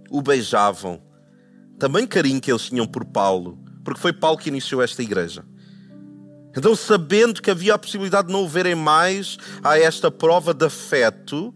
o 0.10 0.22
beijavam. 0.22 1.01
Também 1.78 2.06
carinho 2.06 2.42
que 2.42 2.51
eles 2.51 2.63
tinham 2.63 2.88
por 2.88 3.06
Paulo, 3.06 3.58
porque 3.84 4.00
foi 4.00 4.13
Paulo 4.13 4.38
que 4.38 4.50
iniciou 4.50 4.82
esta 4.82 5.01
igreja. 5.01 5.44
Então, 6.56 6.75
sabendo 6.75 7.42
que 7.42 7.51
havia 7.51 7.75
a 7.75 7.80
possibilidade 7.80 8.28
de 8.28 8.34
não 8.34 8.48
verem 8.48 8.75
mais 8.75 9.38
a 9.63 9.78
esta 9.78 10.10
prova 10.10 10.54
de 10.54 10.66
afeto, 10.66 11.54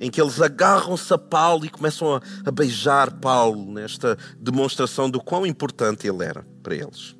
em 0.00 0.10
que 0.10 0.20
eles 0.20 0.40
agarram-se 0.40 1.12
a 1.12 1.18
Paulo 1.18 1.64
e 1.64 1.68
começam 1.68 2.14
a, 2.14 2.22
a, 2.44 2.50
beijar 2.50 3.10
Paulo 3.18 3.72
nesta 3.72 4.16
demonstração 4.38 5.10
do 5.10 5.20
quão 5.20 5.44
importante 5.44 6.06
ele 6.06 6.24
era 6.24 6.46
para 6.62 6.74
eles. 6.74 7.16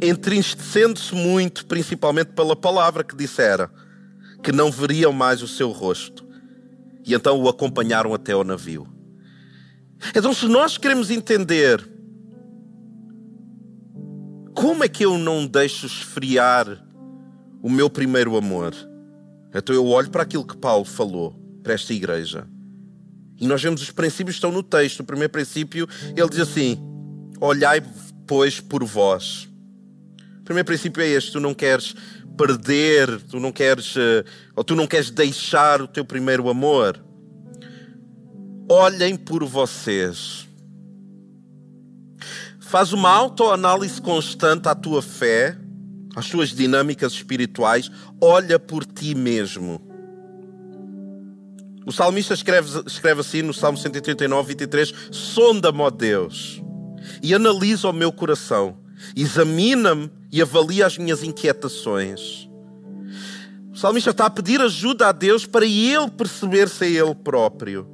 Entristecendo-se 0.00 1.14
muito, 1.14 1.64
principalmente 1.66 2.32
pela 2.32 2.56
palavra 2.56 3.04
que 3.04 3.14
dissera, 3.14 3.70
que 4.42 4.50
não 4.50 4.70
veriam 4.70 5.12
mais 5.12 5.42
o 5.42 5.48
seu 5.48 5.70
rosto, 5.70 6.26
e 7.04 7.14
então 7.14 7.40
o 7.40 7.48
acompanharam 7.48 8.12
até 8.12 8.32
ao 8.32 8.42
navio. 8.42 8.86
Então, 10.14 10.34
se 10.34 10.46
nós 10.46 10.76
queremos 10.76 11.10
entender 11.10 11.88
como 14.54 14.84
é 14.84 14.88
que 14.88 15.04
eu 15.04 15.16
não 15.16 15.46
deixo 15.46 15.86
esfriar 15.86 16.84
o 17.62 17.70
meu 17.70 17.88
primeiro 17.88 18.36
amor, 18.36 18.74
então 19.54 19.74
eu 19.74 19.86
olho 19.86 20.10
para 20.10 20.22
aquilo 20.22 20.44
que 20.44 20.56
Paulo 20.56 20.84
falou 20.84 21.32
para 21.62 21.74
esta 21.74 21.92
igreja. 21.92 22.46
E 23.40 23.46
nós 23.46 23.62
vemos 23.62 23.82
os 23.82 23.90
princípios 23.90 24.36
que 24.36 24.38
estão 24.38 24.52
no 24.52 24.62
texto. 24.62 25.00
O 25.00 25.04
primeiro 25.04 25.32
princípio, 25.32 25.88
ele 26.16 26.28
diz 26.28 26.40
assim: 26.40 26.78
Olhai, 27.40 27.82
pois, 28.26 28.60
por 28.60 28.84
vós. 28.84 29.48
O 30.40 30.44
primeiro 30.44 30.66
princípio 30.66 31.02
é 31.02 31.08
este: 31.08 31.32
tu 31.32 31.40
não 31.40 31.54
queres 31.54 31.94
perder, 32.36 33.20
tu 33.22 33.38
não 33.38 33.52
queres, 33.52 33.94
eh, 33.96 34.24
ou 34.56 34.64
tu 34.64 34.74
não 34.74 34.86
queres 34.86 35.10
deixar 35.10 35.80
o 35.80 35.88
teu 35.88 36.04
primeiro 36.04 36.48
amor. 36.48 37.02
Olhem 38.68 39.16
por 39.16 39.44
vocês. 39.44 40.48
Faz 42.60 42.92
uma 42.92 43.10
autoanálise 43.10 44.00
constante 44.00 44.68
à 44.68 44.74
tua 44.74 45.00
fé 45.00 45.56
as 46.14 46.28
tuas 46.28 46.50
dinâmicas 46.50 47.12
espirituais, 47.12 47.90
olha 48.20 48.58
por 48.58 48.84
ti 48.84 49.14
mesmo. 49.14 49.80
O 51.86 51.92
salmista 51.92 52.32
escreve, 52.32 52.82
escreve 52.86 53.20
assim 53.20 53.42
no 53.42 53.52
Salmo 53.52 53.76
139, 53.76 54.48
23: 54.48 54.94
Sonda-me, 55.10 55.80
ó 55.80 55.90
Deus, 55.90 56.62
e 57.22 57.34
analisa 57.34 57.88
o 57.88 57.92
meu 57.92 58.10
coração, 58.10 58.78
examina-me 59.14 60.10
e 60.32 60.40
avalia 60.40 60.86
as 60.86 60.96
minhas 60.96 61.22
inquietações. 61.22 62.48
O 63.72 63.76
salmista 63.76 64.10
está 64.10 64.26
a 64.26 64.30
pedir 64.30 64.60
ajuda 64.60 65.08
a 65.08 65.12
Deus 65.12 65.46
para 65.46 65.66
ele 65.66 66.08
perceber-se 66.16 66.84
a 66.84 66.86
ele 66.86 67.14
próprio. 67.14 67.93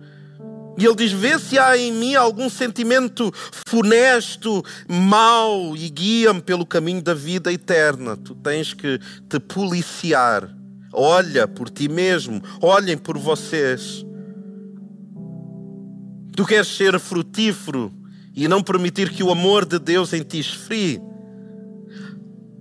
E 0.81 0.87
ele 0.87 0.95
diz: 0.95 1.13
Vê 1.13 1.39
se 1.39 1.59
há 1.59 1.77
em 1.77 1.93
mim 1.93 2.15
algum 2.15 2.49
sentimento 2.49 3.31
funesto, 3.69 4.65
mau, 4.89 5.77
e 5.77 5.91
guia-me 5.91 6.41
pelo 6.41 6.65
caminho 6.65 7.03
da 7.03 7.13
vida 7.13 7.53
eterna. 7.53 8.17
Tu 8.17 8.35
tens 8.37 8.73
que 8.73 8.99
te 9.29 9.39
policiar. 9.39 10.49
Olha 10.91 11.47
por 11.47 11.69
ti 11.69 11.87
mesmo, 11.87 12.43
olhem 12.63 12.97
por 12.97 13.19
vocês. 13.19 14.07
Tu 16.35 16.47
queres 16.47 16.69
ser 16.69 16.99
frutífero 16.99 17.93
e 18.35 18.49
não 18.49 18.63
permitir 18.63 19.11
que 19.11 19.23
o 19.23 19.31
amor 19.31 19.67
de 19.67 19.79
Deus 19.79 20.15
em 20.15 20.23
ti 20.23 20.39
esfrie. 20.39 20.99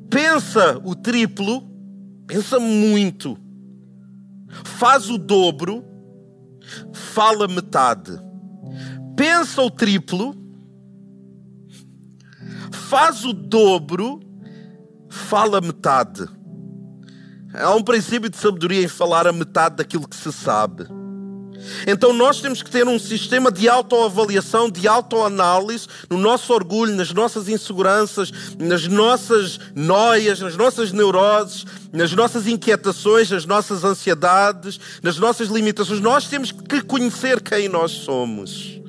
Pensa 0.09 0.77
o 0.83 0.93
triplo, 0.93 1.63
pensa 2.27 2.59
muito, 2.59 3.37
faz 4.65 5.09
o 5.09 5.17
dobro 5.17 5.88
fala 7.19 7.49
metade. 7.49 8.17
Pensa 9.17 9.61
o 9.61 9.69
triplo, 9.69 10.33
faz 12.71 13.25
o 13.25 13.33
dobro, 13.33 14.21
fala 15.09 15.59
metade. 15.59 16.25
Há 17.53 17.75
um 17.75 17.83
princípio 17.83 18.29
de 18.29 18.37
sabedoria 18.37 18.81
em 18.81 18.87
falar 18.87 19.27
a 19.27 19.33
metade 19.33 19.75
daquilo 19.75 20.07
que 20.07 20.15
se 20.15 20.31
sabe. 20.31 20.85
Então 21.87 22.13
nós 22.13 22.41
temos 22.41 22.61
que 22.61 22.69
ter 22.69 22.87
um 22.87 22.99
sistema 22.99 23.51
de 23.51 23.67
autoavaliação, 23.67 24.69
de 24.69 24.87
autoanálise 24.87 25.87
no 26.09 26.17
nosso 26.17 26.53
orgulho, 26.53 26.95
nas 26.95 27.11
nossas 27.11 27.47
inseguranças, 27.47 28.31
nas 28.57 28.87
nossas 28.87 29.59
noias, 29.75 30.39
nas 30.39 30.55
nossas 30.55 30.91
neuroses, 30.91 31.65
nas 31.91 32.13
nossas 32.13 32.47
inquietações, 32.47 33.29
nas 33.29 33.45
nossas 33.45 33.83
ansiedades, 33.83 34.79
nas 35.01 35.17
nossas 35.17 35.49
limitações. 35.49 35.99
Nós 35.99 36.27
temos 36.27 36.51
que 36.51 36.81
conhecer 36.81 37.41
quem 37.41 37.69
nós 37.69 37.91
somos. 37.91 38.79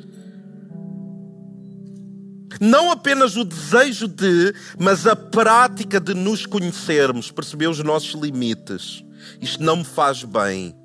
Não 2.61 2.91
apenas 2.91 3.37
o 3.37 3.45
desejo 3.45 4.07
de, 4.07 4.55
mas 4.79 5.07
a 5.07 5.17
prática 5.17 5.99
de 5.99 6.13
nos 6.13 6.45
conhecermos, 6.45 7.31
perceber 7.31 7.69
os 7.69 7.79
nossos 7.79 8.21
limites. 8.21 9.03
Isto 9.41 9.63
não 9.63 9.77
me 9.77 9.85
faz 9.85 10.25
bem. 10.25 10.80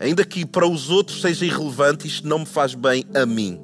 Ainda 0.00 0.24
que 0.24 0.46
para 0.46 0.66
os 0.66 0.88
outros 0.88 1.20
seja 1.20 1.44
irrelevante, 1.44 2.08
isto 2.08 2.26
não 2.26 2.40
me 2.40 2.46
faz 2.46 2.74
bem 2.74 3.04
a 3.14 3.26
mim. 3.26 3.60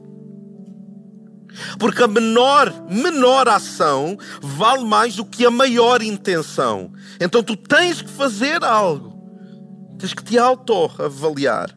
Porque 1.79 2.03
a 2.03 2.07
menor, 2.07 2.71
menor 2.91 3.49
ação 3.49 4.19
vale 4.43 4.85
mais 4.85 5.17
do 5.17 5.25
que 5.25 5.47
a 5.47 5.51
maior 5.51 6.03
intenção. 6.03 6.93
Então 7.19 7.43
tu 7.43 7.57
tens 7.57 8.03
que 8.03 8.11
fazer 8.11 8.63
algo. 8.63 9.17
Tens 9.99 10.13
que 10.13 10.23
te 10.23 10.39
autoavaliar. 10.39 11.71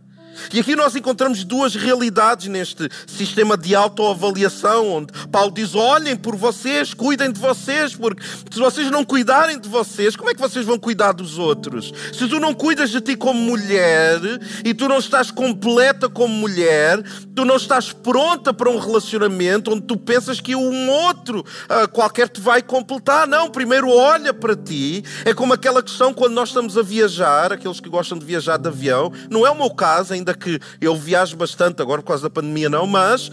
E 0.53 0.59
aqui 0.59 0.75
nós 0.75 0.95
encontramos 0.95 1.43
duas 1.43 1.75
realidades 1.75 2.47
neste 2.47 2.89
sistema 3.07 3.57
de 3.57 3.75
autoavaliação, 3.75 4.89
onde 4.89 5.13
Paulo 5.31 5.51
diz: 5.51 5.75
olhem 5.75 6.15
por 6.15 6.35
vocês, 6.35 6.93
cuidem 6.93 7.31
de 7.31 7.39
vocês, 7.39 7.95
porque 7.95 8.23
se 8.51 8.59
vocês 8.59 8.89
não 8.91 9.03
cuidarem 9.03 9.59
de 9.59 9.69
vocês, 9.69 10.15
como 10.15 10.29
é 10.29 10.33
que 10.33 10.41
vocês 10.41 10.65
vão 10.65 10.77
cuidar 10.77 11.11
dos 11.11 11.37
outros? 11.37 11.93
Se 12.13 12.27
tu 12.27 12.39
não 12.39 12.53
cuidas 12.53 12.89
de 12.89 13.01
ti 13.01 13.15
como 13.15 13.39
mulher 13.39 14.19
e 14.63 14.73
tu 14.73 14.87
não 14.87 14.97
estás 14.97 15.31
completa 15.31 16.09
como 16.09 16.33
mulher, 16.33 17.01
tu 17.35 17.45
não 17.45 17.55
estás 17.55 17.91
pronta 17.91 18.53
para 18.53 18.69
um 18.69 18.79
relacionamento 18.79 19.71
onde 19.71 19.81
tu 19.81 19.97
pensas 19.97 20.39
que 20.41 20.55
um 20.55 20.89
outro 20.89 21.39
uh, 21.39 21.87
qualquer 21.89 22.29
te 22.29 22.39
vai 22.41 22.61
completar. 22.61 23.27
Não, 23.27 23.49
primeiro 23.49 23.89
olha 23.89 24.33
para 24.33 24.55
ti. 24.55 25.03
É 25.25 25.33
como 25.33 25.53
aquela 25.53 25.81
questão 25.81 26.13
quando 26.13 26.33
nós 26.33 26.49
estamos 26.49 26.77
a 26.77 26.81
viajar, 26.81 27.53
aqueles 27.53 27.79
que 27.79 27.89
gostam 27.89 28.17
de 28.17 28.25
viajar 28.25 28.57
de 28.57 28.67
avião, 28.67 29.11
não 29.29 29.45
é 29.45 29.49
o 29.49 29.55
meu 29.55 29.69
caso, 29.69 30.13
ainda 30.13 30.28
ainda 30.29 30.33
que 30.33 30.59
eu 30.79 30.95
viajo 30.95 31.35
bastante, 31.35 31.81
agora 31.81 32.01
por 32.01 32.09
causa 32.09 32.23
da 32.23 32.29
pandemia 32.29 32.69
não, 32.69 32.85
mas 32.85 33.31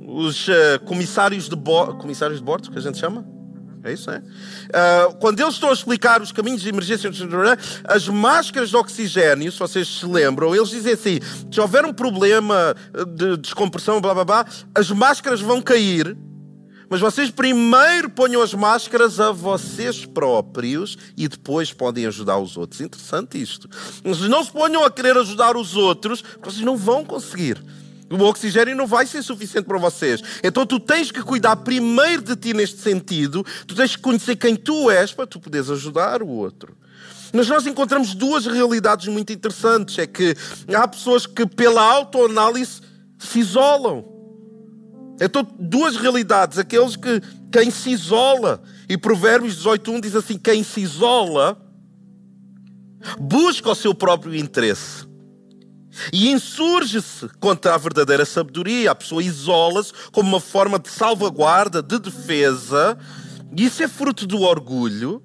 os 0.00 0.48
uh, 0.48 0.52
comissários 0.84 1.48
de 1.48 1.56
bordo, 1.56 1.96
comissários 1.96 2.38
de 2.38 2.44
bordo, 2.44 2.70
que 2.70 2.78
a 2.78 2.82
gente 2.82 2.98
chama? 2.98 3.26
É 3.82 3.92
isso, 3.92 4.10
é? 4.10 4.18
Uh, 4.18 5.14
quando 5.20 5.38
eles 5.40 5.54
estão 5.54 5.70
a 5.70 5.72
explicar 5.72 6.20
os 6.20 6.32
caminhos 6.32 6.60
de 6.60 6.68
emergência, 6.68 7.08
as 7.84 8.08
máscaras 8.08 8.70
de 8.70 8.76
oxigênio, 8.76 9.50
se 9.52 9.58
vocês 9.58 9.86
se 9.86 10.06
lembram, 10.06 10.54
eles 10.54 10.70
dizem 10.70 10.92
assim: 10.92 11.20
se 11.50 11.60
houver 11.60 11.84
um 11.84 11.92
problema 11.92 12.74
de 13.14 13.36
descompressão, 13.36 14.00
blá 14.00 14.12
blá 14.12 14.24
blá, 14.24 14.46
as 14.74 14.90
máscaras 14.90 15.40
vão 15.40 15.62
cair, 15.62 16.16
mas 16.88 17.00
vocês 17.00 17.30
primeiro 17.30 18.08
ponham 18.10 18.42
as 18.42 18.54
máscaras 18.54 19.18
a 19.18 19.32
vocês 19.32 20.04
próprios 20.04 20.96
e 21.16 21.26
depois 21.28 21.72
podem 21.72 22.06
ajudar 22.06 22.38
os 22.38 22.56
outros. 22.56 22.80
Interessante 22.80 23.40
isto. 23.40 23.68
Vocês 24.04 24.28
não 24.28 24.44
se 24.44 24.52
ponham 24.52 24.84
a 24.84 24.90
querer 24.90 25.16
ajudar 25.16 25.56
os 25.56 25.76
outros, 25.76 26.22
vocês 26.42 26.64
não 26.64 26.76
vão 26.76 27.04
conseguir. 27.04 27.62
O 28.08 28.22
oxigênio 28.22 28.76
não 28.76 28.86
vai 28.86 29.04
ser 29.04 29.22
suficiente 29.22 29.66
para 29.66 29.78
vocês. 29.78 30.22
Então 30.42 30.64
tu 30.64 30.78
tens 30.78 31.10
que 31.10 31.22
cuidar 31.22 31.56
primeiro 31.56 32.22
de 32.22 32.36
ti 32.36 32.54
neste 32.54 32.80
sentido. 32.80 33.44
Tu 33.66 33.74
tens 33.74 33.96
que 33.96 34.02
conhecer 34.02 34.36
quem 34.36 34.54
tu 34.54 34.90
és 34.90 35.12
para 35.12 35.26
tu 35.26 35.40
poderes 35.40 35.70
ajudar 35.70 36.22
o 36.22 36.28
outro. 36.28 36.76
Mas 37.32 37.48
nós 37.48 37.66
encontramos 37.66 38.14
duas 38.14 38.46
realidades 38.46 39.08
muito 39.08 39.32
interessantes. 39.32 39.98
É 39.98 40.06
que 40.06 40.36
há 40.72 40.86
pessoas 40.86 41.26
que, 41.26 41.44
pela 41.46 41.82
autoanálise, 41.82 42.80
se 43.18 43.40
isolam. 43.40 44.15
Então, 45.20 45.46
duas 45.58 45.96
realidades. 45.96 46.58
Aqueles 46.58 46.96
que 46.96 47.20
quem 47.50 47.70
se 47.70 47.90
isola, 47.90 48.62
e 48.88 48.96
Provérbios 48.96 49.64
18.1 49.64 50.00
diz 50.00 50.14
assim: 50.14 50.38
quem 50.38 50.62
se 50.62 50.80
isola 50.80 51.60
busca 53.18 53.70
o 53.70 53.74
seu 53.74 53.94
próprio 53.94 54.34
interesse 54.34 55.06
e 56.12 56.30
insurge-se 56.30 57.28
contra 57.40 57.74
a 57.74 57.78
verdadeira 57.78 58.24
sabedoria. 58.24 58.90
A 58.90 58.94
pessoa 58.94 59.22
isola-se 59.22 59.92
como 60.12 60.28
uma 60.28 60.40
forma 60.40 60.78
de 60.78 60.88
salvaguarda, 60.88 61.82
de 61.82 61.98
defesa, 61.98 62.98
e 63.56 63.64
isso 63.64 63.82
é 63.82 63.88
fruto 63.88 64.26
do 64.26 64.42
orgulho. 64.42 65.22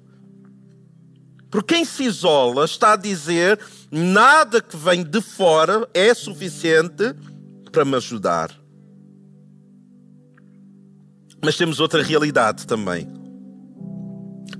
Porque 1.50 1.74
quem 1.74 1.84
se 1.84 2.04
isola 2.04 2.64
está 2.64 2.94
a 2.94 2.96
dizer 2.96 3.60
nada 3.90 4.62
que 4.62 4.74
vem 4.76 5.04
de 5.04 5.20
fora 5.20 5.86
é 5.92 6.14
suficiente 6.14 7.14
para 7.70 7.84
me 7.84 7.96
ajudar. 7.96 8.61
Mas 11.44 11.56
temos 11.56 11.80
outra 11.80 12.02
realidade 12.02 12.66
também. 12.66 13.08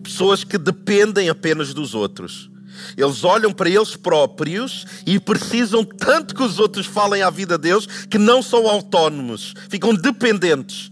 Pessoas 0.02 0.44
que 0.44 0.58
dependem 0.58 1.28
apenas 1.28 1.72
dos 1.72 1.94
outros. 1.94 2.50
Eles 2.96 3.24
olham 3.24 3.52
para 3.52 3.70
eles 3.70 3.96
próprios 3.96 4.86
e 5.06 5.18
precisam 5.18 5.84
tanto 5.84 6.34
que 6.34 6.42
os 6.42 6.58
outros 6.58 6.86
falem 6.86 7.22
à 7.22 7.30
vida 7.30 7.56
deles 7.56 7.86
que 7.86 8.18
não 8.18 8.42
são 8.42 8.66
autónomos, 8.66 9.54
ficam 9.68 9.94
dependentes. 9.94 10.91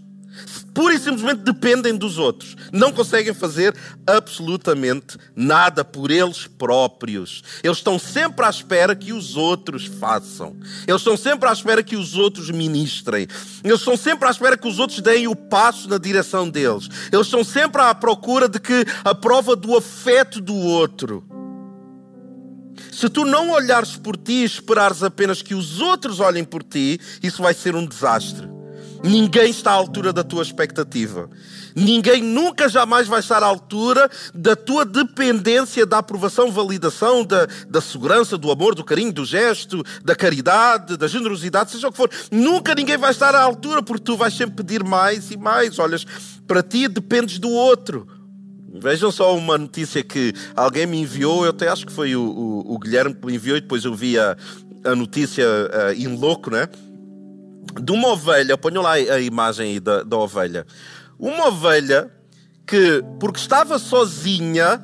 Pura 0.74 0.94
e 0.94 0.98
simplesmente 0.98 1.42
dependem 1.42 1.96
dos 1.96 2.18
outros. 2.18 2.56
Não 2.72 2.92
conseguem 2.92 3.34
fazer 3.34 3.74
absolutamente 4.06 5.18
nada 5.34 5.84
por 5.84 6.10
eles 6.10 6.46
próprios. 6.46 7.42
Eles 7.62 7.78
estão 7.78 7.98
sempre 7.98 8.44
à 8.44 8.50
espera 8.50 8.94
que 8.94 9.12
os 9.12 9.36
outros 9.36 9.86
façam. 9.86 10.56
Eles 10.86 11.00
estão 11.00 11.16
sempre 11.16 11.48
à 11.48 11.52
espera 11.52 11.82
que 11.82 11.96
os 11.96 12.16
outros 12.16 12.50
ministrem. 12.50 13.26
Eles 13.64 13.80
estão 13.80 13.96
sempre 13.96 14.28
à 14.28 14.30
espera 14.30 14.56
que 14.56 14.68
os 14.68 14.78
outros 14.78 15.00
deem 15.00 15.26
o 15.26 15.34
passo 15.34 15.88
na 15.88 15.98
direção 15.98 16.48
deles. 16.48 16.88
Eles 17.12 17.26
estão 17.26 17.42
sempre 17.42 17.82
à 17.82 17.94
procura 17.94 18.48
de 18.48 18.60
que 18.60 18.84
a 19.04 19.14
prova 19.14 19.56
do 19.56 19.76
afeto 19.76 20.40
do 20.40 20.54
outro 20.54 21.24
se 22.90 23.08
tu 23.08 23.24
não 23.24 23.50
olhares 23.50 23.96
por 23.96 24.16
ti 24.16 24.32
e 24.32 24.44
esperares 24.44 25.02
apenas 25.02 25.42
que 25.42 25.54
os 25.54 25.80
outros 25.80 26.20
olhem 26.20 26.44
por 26.44 26.62
ti, 26.62 27.00
isso 27.22 27.42
vai 27.42 27.54
ser 27.54 27.74
um 27.74 27.86
desastre. 27.86 28.49
Ninguém 29.02 29.50
está 29.50 29.70
à 29.70 29.74
altura 29.74 30.12
da 30.12 30.22
tua 30.22 30.42
expectativa. 30.42 31.30
Ninguém 31.74 32.22
nunca 32.22 32.68
jamais 32.68 33.08
vai 33.08 33.20
estar 33.20 33.42
à 33.42 33.46
altura 33.46 34.10
da 34.34 34.54
tua 34.54 34.84
dependência 34.84 35.86
da 35.86 35.98
aprovação, 35.98 36.52
validação, 36.52 37.24
da, 37.24 37.46
da 37.66 37.80
segurança, 37.80 38.36
do 38.36 38.50
amor, 38.50 38.74
do 38.74 38.84
carinho, 38.84 39.12
do 39.12 39.24
gesto, 39.24 39.82
da 40.04 40.14
caridade, 40.14 40.98
da 40.98 41.08
generosidade, 41.08 41.70
seja 41.70 41.88
o 41.88 41.90
que 41.90 41.96
for. 41.96 42.10
Nunca 42.30 42.74
ninguém 42.74 42.98
vai 42.98 43.10
estar 43.10 43.34
à 43.34 43.42
altura 43.42 43.82
porque 43.82 44.04
tu 44.04 44.16
vais 44.18 44.34
sempre 44.34 44.56
pedir 44.56 44.84
mais 44.84 45.30
e 45.30 45.36
mais. 45.36 45.78
Olhas, 45.78 46.04
para 46.46 46.62
ti 46.62 46.86
dependes 46.86 47.38
do 47.38 47.48
outro. 47.48 48.06
Vejam 48.72 49.10
só 49.10 49.34
uma 49.34 49.56
notícia 49.56 50.02
que 50.02 50.32
alguém 50.54 50.86
me 50.86 51.00
enviou, 51.00 51.44
eu 51.44 51.50
até 51.50 51.68
acho 51.68 51.86
que 51.86 51.92
foi 51.92 52.14
o, 52.14 52.22
o, 52.22 52.74
o 52.74 52.78
Guilherme 52.78 53.14
que 53.14 53.26
me 53.26 53.34
enviou 53.34 53.56
e 53.56 53.60
depois 53.60 53.84
eu 53.84 53.94
vi 53.94 54.18
a, 54.18 54.36
a 54.84 54.94
notícia 54.94 55.44
uh, 55.44 55.92
em 55.92 56.06
louco, 56.06 56.50
né? 56.50 56.68
De 57.80 57.92
uma 57.92 58.08
ovelha, 58.08 58.56
ponho 58.56 58.82
lá 58.82 58.94
a 58.94 59.20
imagem 59.20 59.72
aí 59.72 59.80
da, 59.80 60.02
da 60.02 60.16
ovelha. 60.16 60.66
Uma 61.18 61.48
ovelha 61.48 62.10
que, 62.66 63.02
porque 63.18 63.38
estava 63.38 63.78
sozinha, 63.78 64.82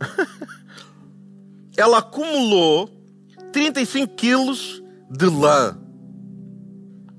ela 1.76 1.98
acumulou 1.98 2.90
35 3.52 4.14
quilos 4.14 4.82
de 5.10 5.26
lã. 5.26 5.78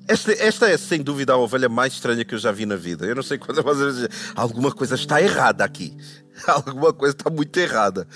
Esta, 0.08 0.32
esta, 0.34 0.70
é 0.70 0.78
sem 0.78 1.02
dúvida 1.02 1.34
a 1.34 1.38
ovelha 1.38 1.70
mais 1.70 1.94
estranha 1.94 2.26
que 2.26 2.36
eu 2.36 2.40
já 2.40 2.52
vi 2.52 2.66
na 2.66 2.76
vida. 2.76 3.06
Eu 3.06 3.16
não 3.16 3.24
sei 3.24 3.38
quantas 3.38 3.78
vezes. 3.78 4.10
Alguma 4.36 4.72
coisa 4.72 4.96
está 4.96 5.22
errada 5.22 5.64
aqui. 5.64 5.96
Alguma 6.48 6.92
coisa 6.92 7.16
está 7.16 7.30
muito 7.30 7.56
errada. 7.58 8.08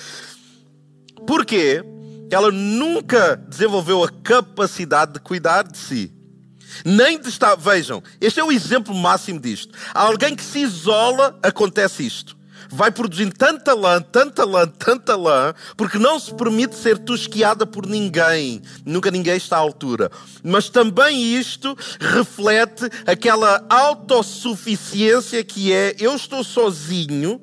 Porquê? 1.25 1.83
Ela 2.29 2.51
nunca 2.51 3.35
desenvolveu 3.35 4.03
a 4.03 4.09
capacidade 4.09 5.13
de 5.13 5.19
cuidar 5.19 5.63
de 5.63 5.77
si. 5.77 6.11
Nem 6.83 7.19
estar. 7.21 7.55
Vejam, 7.55 8.01
este 8.19 8.39
é 8.39 8.43
o 8.43 8.51
exemplo 8.51 8.93
máximo 8.93 9.39
disto. 9.39 9.77
Alguém 9.93 10.35
que 10.35 10.43
se 10.43 10.59
isola, 10.59 11.37
acontece 11.43 12.05
isto 12.05 12.35
vai 12.69 12.91
produzindo 12.91 13.33
tanta 13.35 13.73
lã, 13.73 14.01
tanta 14.01 14.43
lã, 14.43 14.67
tanta 14.67 15.15
lã, 15.15 15.53
porque 15.77 15.97
não 15.97 16.19
se 16.19 16.33
permite 16.33 16.75
ser 16.75 16.97
tosquiada 16.97 17.65
por 17.65 17.85
ninguém. 17.85 18.61
Nunca 18.85 19.11
ninguém 19.11 19.35
está 19.35 19.57
à 19.57 19.59
altura. 19.59 20.11
Mas 20.43 20.69
também 20.69 21.37
isto 21.37 21.77
reflete 21.99 22.89
aquela 23.05 23.65
autossuficiência 23.69 25.43
que 25.43 25.71
é 25.71 25.95
eu 25.99 26.15
estou 26.15 26.43
sozinho, 26.43 27.41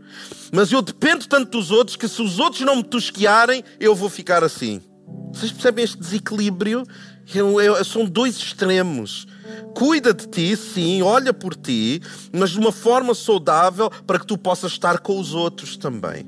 mas 0.52 0.70
eu 0.72 0.82
dependo 0.82 1.26
tanto 1.26 1.58
dos 1.58 1.70
outros 1.70 1.96
que 1.96 2.08
se 2.08 2.20
os 2.20 2.38
outros 2.38 2.62
não 2.62 2.76
me 2.76 2.84
tosquiarem, 2.84 3.64
eu 3.80 3.94
vou 3.94 4.08
ficar 4.08 4.44
assim. 4.44 4.80
Vocês 5.32 5.50
percebem 5.50 5.84
este 5.84 5.98
desequilíbrio? 5.98 6.84
São 7.84 8.04
dois 8.04 8.36
extremos. 8.36 9.26
Cuida 9.74 10.12
de 10.12 10.26
ti, 10.26 10.56
sim, 10.56 11.02
olha 11.02 11.32
por 11.32 11.54
ti, 11.54 12.00
mas 12.32 12.50
de 12.50 12.58
uma 12.58 12.72
forma 12.72 13.14
saudável 13.14 13.90
para 14.06 14.18
que 14.18 14.26
tu 14.26 14.36
possas 14.36 14.72
estar 14.72 14.98
com 14.98 15.18
os 15.18 15.34
outros 15.34 15.76
também. 15.76 16.26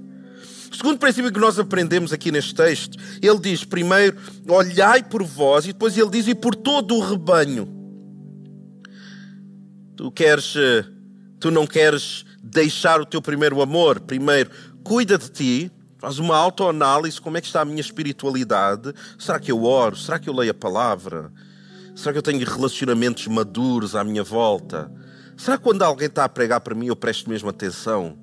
O 0.74 0.76
segundo 0.76 0.98
princípio 0.98 1.32
que 1.32 1.38
nós 1.38 1.56
aprendemos 1.58 2.12
aqui 2.12 2.32
neste 2.32 2.52
texto, 2.52 2.98
ele 3.22 3.38
diz 3.38 3.64
primeiro, 3.64 4.16
olhai 4.48 5.04
por 5.04 5.22
vós, 5.22 5.64
e 5.66 5.68
depois 5.68 5.96
ele 5.96 6.10
diz, 6.10 6.26
e 6.26 6.34
por 6.34 6.54
todo 6.54 6.96
o 6.96 7.00
rebanho. 7.00 7.68
Tu 9.96 10.10
queres, 10.10 10.54
eh, 10.56 10.84
tu 11.38 11.52
não 11.52 11.64
queres 11.64 12.24
deixar 12.42 13.00
o 13.00 13.06
teu 13.06 13.22
primeiro 13.22 13.62
amor, 13.62 14.00
primeiro, 14.00 14.50
cuida 14.82 15.16
de 15.16 15.30
ti, 15.30 15.70
faz 16.04 16.18
uma 16.18 16.36
autoanálise, 16.36 17.18
como 17.20 17.38
é 17.38 17.40
que 17.40 17.46
está 17.46 17.62
a 17.62 17.64
minha 17.64 17.80
espiritualidade, 17.80 18.92
será 19.18 19.40
que 19.40 19.50
eu 19.50 19.64
oro, 19.64 19.96
será 19.96 20.18
que 20.18 20.28
eu 20.28 20.34
leio 20.34 20.50
a 20.50 20.54
palavra, 20.54 21.32
Será 21.94 22.12
que 22.12 22.18
eu 22.18 22.22
tenho 22.22 22.44
relacionamentos 22.44 23.26
maduros 23.28 23.94
à 23.94 24.02
minha 24.02 24.24
volta? 24.24 24.90
Será 25.36 25.56
que 25.56 25.62
quando 25.62 25.82
alguém 25.82 26.08
está 26.08 26.24
a 26.24 26.28
pregar 26.28 26.60
para 26.60 26.74
mim 26.74 26.86
eu 26.86 26.96
presto 26.96 27.30
mesmo 27.30 27.48
atenção? 27.48 28.18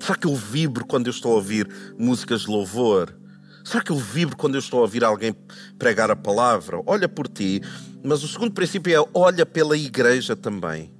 Será 0.00 0.16
que 0.16 0.26
eu 0.26 0.34
vibro 0.34 0.86
quando 0.86 1.06
eu 1.06 1.10
estou 1.10 1.32
a 1.32 1.34
ouvir 1.34 1.68
músicas 1.98 2.42
de 2.42 2.50
louvor? 2.50 3.14
Será 3.62 3.82
que 3.82 3.92
eu 3.92 3.96
vibro 3.96 4.34
quando 4.34 4.54
eu 4.54 4.60
estou 4.60 4.80
a 4.80 4.82
ouvir 4.82 5.04
alguém 5.04 5.34
pregar 5.78 6.10
a 6.10 6.16
palavra? 6.16 6.80
Olha 6.86 7.06
por 7.06 7.28
ti, 7.28 7.60
mas 8.02 8.24
o 8.24 8.28
segundo 8.28 8.52
princípio 8.52 8.98
é 8.98 9.08
olha 9.12 9.44
pela 9.44 9.76
igreja 9.76 10.34
também. 10.34 10.90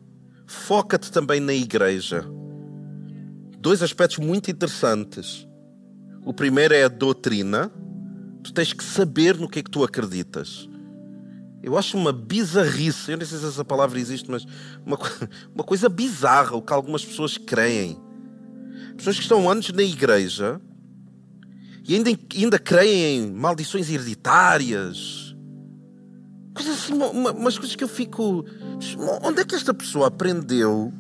Foca-te 0.46 1.10
também 1.10 1.40
na 1.40 1.54
igreja. 1.54 2.26
Dois 3.58 3.82
aspectos 3.82 4.18
muito 4.18 4.50
interessantes. 4.50 5.48
O 6.24 6.32
primeiro 6.32 6.74
é 6.74 6.84
a 6.84 6.88
doutrina. 6.88 7.70
Tu 8.42 8.52
tens 8.52 8.72
que 8.72 8.84
saber 8.84 9.36
no 9.36 9.48
que 9.48 9.58
é 9.58 9.62
que 9.62 9.70
tu 9.70 9.84
acreditas. 9.84 10.68
Eu 11.62 11.76
acho 11.76 11.96
uma 11.96 12.12
bizarrice, 12.12 13.12
eu 13.12 13.18
não 13.18 13.26
sei 13.26 13.38
se 13.38 13.44
essa 13.44 13.64
palavra 13.64 13.98
existe, 13.98 14.30
mas 14.30 14.46
uma, 14.84 14.98
uma 15.54 15.64
coisa 15.64 15.88
bizarra 15.88 16.56
o 16.56 16.62
que 16.62 16.72
algumas 16.72 17.04
pessoas 17.04 17.36
creem. 17.36 17.98
Pessoas 18.96 19.16
que 19.16 19.22
estão 19.22 19.50
anos 19.50 19.70
na 19.70 19.82
igreja 19.82 20.60
e 21.86 21.94
ainda, 21.94 22.10
ainda 22.34 22.58
creem 22.58 23.18
em 23.18 23.32
maldições 23.32 23.90
hereditárias. 23.90 25.34
Coisas 26.54 26.78
assim, 26.78 26.94
uma, 26.94 27.32
umas 27.32 27.58
coisas 27.58 27.76
que 27.76 27.84
eu 27.84 27.88
fico. 27.88 28.44
Onde 29.22 29.40
é 29.40 29.44
que 29.44 29.54
esta 29.54 29.74
pessoa 29.74 30.08
aprendeu 30.08 30.92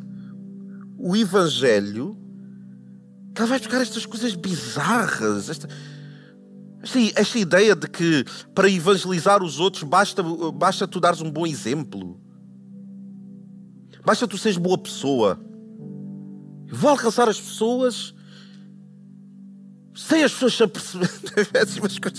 o 0.98 1.16
Evangelho? 1.16 2.16
Ela 3.34 3.46
vai 3.46 3.58
buscar 3.58 3.80
estas 3.80 4.04
coisas 4.04 4.34
bizarras. 4.34 5.48
Esta, 5.48 5.68
esta, 6.82 6.98
esta 7.14 7.38
ideia 7.38 7.74
de 7.74 7.88
que 7.88 8.24
para 8.54 8.68
evangelizar 8.68 9.42
os 9.42 9.58
outros 9.58 9.82
basta, 9.82 10.22
basta 10.52 10.86
tu 10.86 11.00
dares 11.00 11.20
um 11.20 11.30
bom 11.30 11.46
exemplo. 11.46 12.20
Basta 14.04 14.26
tu 14.26 14.38
seres 14.38 14.56
boa 14.56 14.78
pessoa. 14.78 15.38
vou 16.70 16.90
alcançar 16.90 17.28
as 17.28 17.40
pessoas 17.40 18.14
sem 19.94 20.24
as 20.24 20.32
pessoas 20.32 20.54
se 20.54 20.62
aperceberem. 20.62 21.10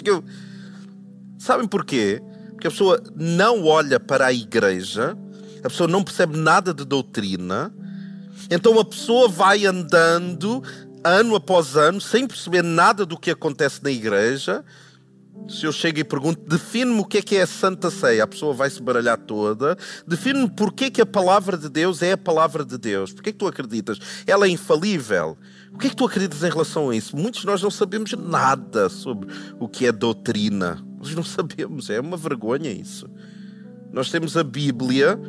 eu... 0.05 0.23
Sabem 1.37 1.67
porquê? 1.67 2.21
Porque 2.51 2.67
a 2.67 2.71
pessoa 2.71 3.01
não 3.15 3.65
olha 3.65 3.99
para 3.99 4.27
a 4.27 4.33
igreja, 4.33 5.17
a 5.63 5.69
pessoa 5.69 5.87
não 5.87 6.03
percebe 6.03 6.37
nada 6.37 6.73
de 6.73 6.85
doutrina, 6.85 7.73
então 8.51 8.79
a 8.79 8.85
pessoa 8.85 9.27
vai 9.27 9.65
andando 9.65 10.61
ano 11.03 11.35
após 11.35 11.75
ano, 11.75 11.99
sem 11.99 12.27
perceber 12.27 12.63
nada 12.63 13.05
do 13.05 13.17
que 13.17 13.31
acontece 13.31 13.83
na 13.83 13.91
igreja, 13.91 14.63
se 15.47 15.65
eu 15.65 15.71
chego 15.71 15.99
e 15.99 16.03
pergunto, 16.03 16.41
define-me 16.47 16.99
o 16.99 17.05
que 17.05 17.17
é 17.17 17.21
que 17.21 17.35
é 17.35 17.41
a 17.41 17.47
Santa 17.47 17.89
Ceia, 17.89 18.23
a 18.23 18.27
pessoa 18.27 18.53
vai 18.53 18.69
se 18.69 18.81
baralhar 18.81 19.17
toda. 19.17 19.77
Define-me 20.07 20.49
porquê 20.49 20.89
que 20.89 21.01
a 21.01 21.05
palavra 21.05 21.57
de 21.57 21.69
Deus 21.69 22.01
é 22.01 22.13
a 22.13 22.17
palavra 22.17 22.63
de 22.63 22.77
Deus. 22.77 23.13
Porquê 23.13 23.31
que 23.31 23.37
tu 23.37 23.47
acreditas? 23.47 23.97
Ela 24.27 24.45
é 24.45 24.49
infalível. 24.49 25.37
O 25.73 25.77
que 25.77 25.87
é 25.87 25.89
que 25.89 25.95
tu 25.95 26.05
acreditas 26.05 26.43
em 26.43 26.49
relação 26.49 26.89
a 26.89 26.95
isso? 26.95 27.15
Muitos 27.15 27.41
de 27.41 27.47
nós 27.47 27.61
não 27.61 27.71
sabemos 27.71 28.11
nada 28.13 28.89
sobre 28.89 29.29
o 29.59 29.67
que 29.67 29.85
é 29.85 29.91
doutrina. 29.91 30.83
Nós 30.97 31.15
não 31.15 31.23
sabemos, 31.23 31.89
é 31.89 31.99
uma 31.99 32.17
vergonha 32.17 32.71
isso. 32.71 33.09
Nós 33.91 34.09
temos 34.11 34.37
a 34.37 34.43
Bíblia, 34.43 35.19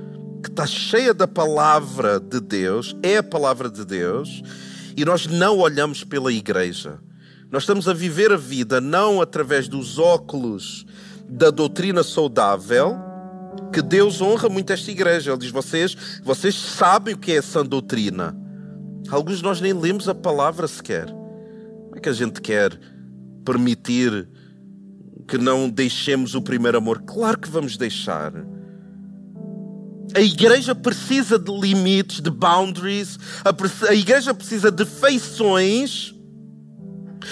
que 0.43 0.51
está 0.51 0.67
cheia 0.67 1.15
da 1.15 1.27
palavra 1.27 2.21
de 2.21 2.41
Deus, 2.41 2.97
é 3.03 3.17
a 3.17 3.23
palavra 3.23 3.71
de 3.71 3.85
Deus, 3.85 4.43
e 4.97 5.05
nós 5.05 5.27
não 5.27 5.59
olhamos 5.59 6.05
pela 6.05 6.33
igreja. 6.33 6.99
Nós 7.51 7.65
estamos 7.65 7.89
a 7.89 7.93
viver 7.93 8.33
a 8.33 8.37
vida 8.37 8.81
não 8.81 9.21
através 9.21 9.69
dos 9.69 9.99
óculos 9.99 10.87
da 11.29 11.51
doutrina 11.51 12.03
saudável, 12.03 12.97
que 13.73 13.83
Deus 13.83 14.21
honra 14.21 14.49
muito 14.49 14.73
esta 14.73 14.91
igreja. 14.91 15.31
Ele 15.31 15.39
diz: 15.39 15.51
vocês, 15.51 15.97
vocês 16.23 16.55
sabem 16.55 17.15
o 17.15 17.19
que 17.19 17.33
é 17.33 17.37
essa 17.37 17.63
doutrina. 17.63 18.37
Alguns 19.11 19.39
de 19.39 19.43
nós 19.43 19.61
nem 19.61 19.73
lemos 19.73 20.09
a 20.09 20.15
palavra 20.15 20.67
sequer. 20.67 21.07
Como 21.07 21.97
é 21.97 22.01
que 22.01 22.09
a 22.09 22.13
gente 22.13 22.41
quer 22.41 22.79
permitir 23.45 24.29
que 25.29 25.37
não 25.37 25.69
deixemos 25.69 26.35
o 26.35 26.41
primeiro 26.41 26.79
amor? 26.79 27.03
Claro 27.03 27.39
que 27.39 27.51
vamos 27.51 27.77
deixar. 27.77 28.33
A 30.15 30.21
igreja 30.21 30.75
precisa 30.75 31.39
de 31.39 31.53
limites, 31.53 32.21
de 32.21 32.31
boundaries, 32.31 33.19
a, 33.45 33.95
igreja 33.95 34.35
precisa 34.35 34.71
de 34.71 34.85
feições 34.85 36.15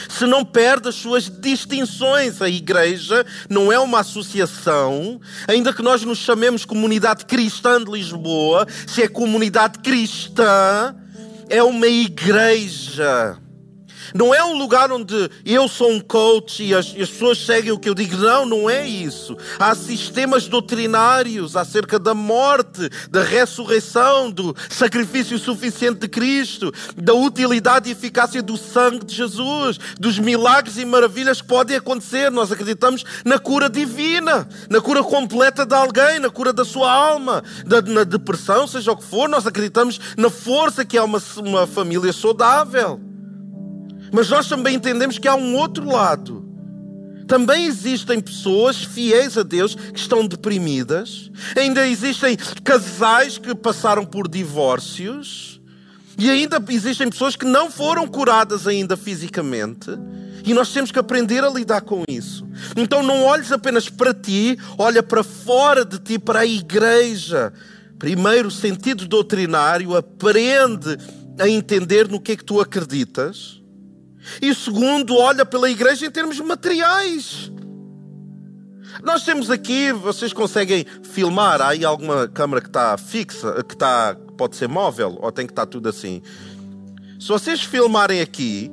se 0.08 0.24
não 0.24 0.44
perde 0.44 0.88
as 0.88 0.94
suas 0.94 1.28
distinções. 1.28 2.40
A 2.40 2.48
igreja 2.48 3.24
não 3.48 3.72
é 3.72 3.78
uma 3.78 4.00
associação, 4.00 5.20
ainda 5.48 5.72
que 5.72 5.82
nós 5.82 6.02
nos 6.02 6.18
chamemos 6.18 6.64
Comunidade 6.64 7.24
Cristã 7.24 7.82
de 7.82 7.90
Lisboa, 7.90 8.66
se 8.86 9.02
é 9.02 9.08
comunidade 9.08 9.80
cristã, 9.80 10.94
é 11.48 11.62
uma 11.62 11.86
igreja. 11.86 13.36
Não 14.14 14.34
é 14.34 14.42
um 14.44 14.56
lugar 14.56 14.90
onde 14.92 15.30
eu 15.44 15.68
sou 15.68 15.90
um 15.90 16.00
coach 16.00 16.62
e 16.62 16.74
as, 16.74 16.86
as, 16.88 17.10
pessoas 17.10 17.38
seguem 17.44 17.72
o 17.72 17.78
que 17.78 17.88
eu 17.88 17.94
digo. 17.94 18.16
Não, 18.16 18.46
não 18.46 18.70
é 18.70 18.86
isso. 18.86 19.36
Há 19.58 19.74
sistemas 19.74 20.46
doutrinários 20.46 21.56
acerca 21.56 21.98
da 21.98 22.14
morte, 22.14 22.88
da 23.10 23.22
ressurreição, 23.22 24.30
do 24.30 24.54
sacrifício 24.68 25.38
suficiente 25.38 26.00
de 26.00 26.08
Cristo, 26.08 26.72
da 26.96 27.14
utilidade 27.14 27.88
e 27.88 27.92
eficácia 27.92 28.42
do 28.42 28.56
sangue 28.56 29.04
de 29.04 29.14
Jesus, 29.14 29.78
dos 29.98 30.18
milagres 30.18 30.76
e 30.78 30.84
maravilhas 30.84 31.40
que 31.40 31.48
podem 31.48 31.76
acontecer. 31.76 32.30
Nós 32.30 32.52
acreditamos 32.52 33.04
na 33.24 33.38
cura 33.38 33.68
divina, 33.68 34.48
na 34.68 34.80
cura 34.80 35.02
completa 35.02 35.64
de 35.64 35.74
alguém, 35.74 36.18
na 36.18 36.30
cura 36.30 36.52
da 36.52 36.64
sua 36.64 36.90
alma, 36.90 37.42
da, 37.66 37.80
na 37.82 38.04
depressão, 38.04 38.66
seja 38.66 38.92
o 38.92 38.96
que 38.96 39.04
for. 39.04 39.28
Nós 39.28 39.46
acreditamos 39.46 40.00
na 40.16 40.30
força 40.30 40.84
que 40.84 40.96
é 40.96 41.02
uma, 41.02 41.22
uma 41.38 41.66
família 41.66 42.12
saudável. 42.12 43.09
Mas 44.12 44.28
nós 44.28 44.48
também 44.48 44.76
entendemos 44.76 45.18
que 45.18 45.28
há 45.28 45.34
um 45.34 45.54
outro 45.56 45.86
lado. 45.86 46.48
Também 47.26 47.66
existem 47.66 48.18
pessoas 48.20 48.82
fiéis 48.82 49.38
a 49.38 49.44
Deus 49.44 49.76
que 49.76 50.00
estão 50.00 50.26
deprimidas. 50.26 51.30
Ainda 51.56 51.86
existem 51.86 52.36
casais 52.64 53.38
que 53.38 53.54
passaram 53.54 54.04
por 54.04 54.26
divórcios. 54.26 55.60
E 56.18 56.28
ainda 56.28 56.62
existem 56.68 57.08
pessoas 57.08 57.36
que 57.36 57.44
não 57.44 57.70
foram 57.70 58.06
curadas 58.08 58.66
ainda 58.66 58.96
fisicamente. 58.96 59.90
E 60.44 60.52
nós 60.52 60.72
temos 60.72 60.90
que 60.90 60.98
aprender 60.98 61.44
a 61.44 61.48
lidar 61.48 61.82
com 61.82 62.02
isso. 62.08 62.44
Então 62.76 63.02
não 63.02 63.22
olhes 63.22 63.52
apenas 63.52 63.88
para 63.88 64.12
ti, 64.12 64.58
olha 64.76 65.02
para 65.02 65.22
fora 65.22 65.84
de 65.84 65.98
ti, 66.00 66.18
para 66.18 66.40
a 66.40 66.46
igreja. 66.46 67.52
Primeiro, 67.96 68.50
sentido 68.50 69.06
doutrinário, 69.06 69.96
aprende 69.96 70.96
a 71.38 71.48
entender 71.48 72.08
no 72.08 72.20
que 72.20 72.32
é 72.32 72.36
que 72.36 72.44
tu 72.44 72.60
acreditas. 72.60 73.59
E 74.40 74.54
segundo, 74.54 75.16
olha 75.16 75.44
pela 75.44 75.70
igreja 75.70 76.06
em 76.06 76.10
termos 76.10 76.38
materiais. 76.40 77.50
Nós 79.02 79.24
temos 79.24 79.50
aqui, 79.50 79.92
vocês 79.92 80.32
conseguem 80.32 80.84
filmar? 81.02 81.60
Há 81.62 81.68
aí 81.68 81.84
alguma 81.84 82.28
câmera 82.28 82.60
que 82.60 82.68
está 82.68 82.96
fixa, 82.98 83.62
que 83.62 83.74
está, 83.74 84.16
pode 84.36 84.56
ser 84.56 84.68
móvel, 84.68 85.18
ou 85.20 85.32
tem 85.32 85.46
que 85.46 85.52
estar 85.52 85.66
tudo 85.66 85.88
assim? 85.88 86.20
Se 87.18 87.28
vocês 87.28 87.62
filmarem 87.62 88.20
aqui, 88.20 88.70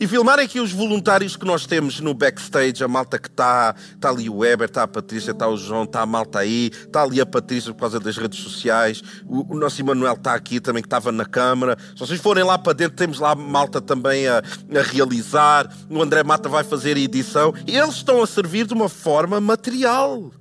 e 0.00 0.08
filmarem 0.08 0.46
aqui 0.46 0.58
os 0.58 0.72
voluntários 0.72 1.36
que 1.36 1.44
nós 1.44 1.66
temos 1.66 2.00
no 2.00 2.14
backstage, 2.14 2.82
a 2.82 2.88
malta 2.88 3.18
que 3.18 3.28
está, 3.28 3.74
está 3.94 4.08
ali 4.08 4.30
o 4.30 4.38
Weber, 4.38 4.66
está 4.66 4.84
a 4.84 4.88
Patrícia, 4.88 5.32
está 5.32 5.46
o 5.46 5.58
João, 5.58 5.84
está 5.84 6.00
a 6.00 6.06
malta 6.06 6.38
aí, 6.38 6.70
está 6.72 7.02
ali 7.02 7.20
a 7.20 7.26
Patrícia 7.26 7.74
por 7.74 7.80
causa 7.80 8.00
das 8.00 8.16
redes 8.16 8.40
sociais, 8.40 9.02
o, 9.26 9.54
o 9.54 9.58
nosso 9.58 9.78
Emanuel 9.78 10.14
está 10.14 10.32
aqui 10.32 10.58
também, 10.58 10.82
que 10.82 10.86
estava 10.86 11.12
na 11.12 11.26
câmara. 11.26 11.76
Se 11.94 12.00
vocês 12.00 12.18
forem 12.18 12.42
lá 12.42 12.56
para 12.56 12.72
dentro, 12.72 12.96
temos 12.96 13.18
lá 13.18 13.32
a 13.32 13.34
malta 13.34 13.78
também 13.78 14.26
a, 14.26 14.38
a 14.38 14.82
realizar, 14.82 15.70
o 15.90 16.00
André 16.00 16.22
Mata 16.22 16.48
vai 16.48 16.64
fazer 16.64 16.96
a 16.96 17.00
edição, 17.00 17.52
e 17.66 17.76
eles 17.76 17.96
estão 17.96 18.22
a 18.22 18.26
servir 18.26 18.66
de 18.66 18.72
uma 18.72 18.88
forma 18.88 19.38
material. 19.38 20.32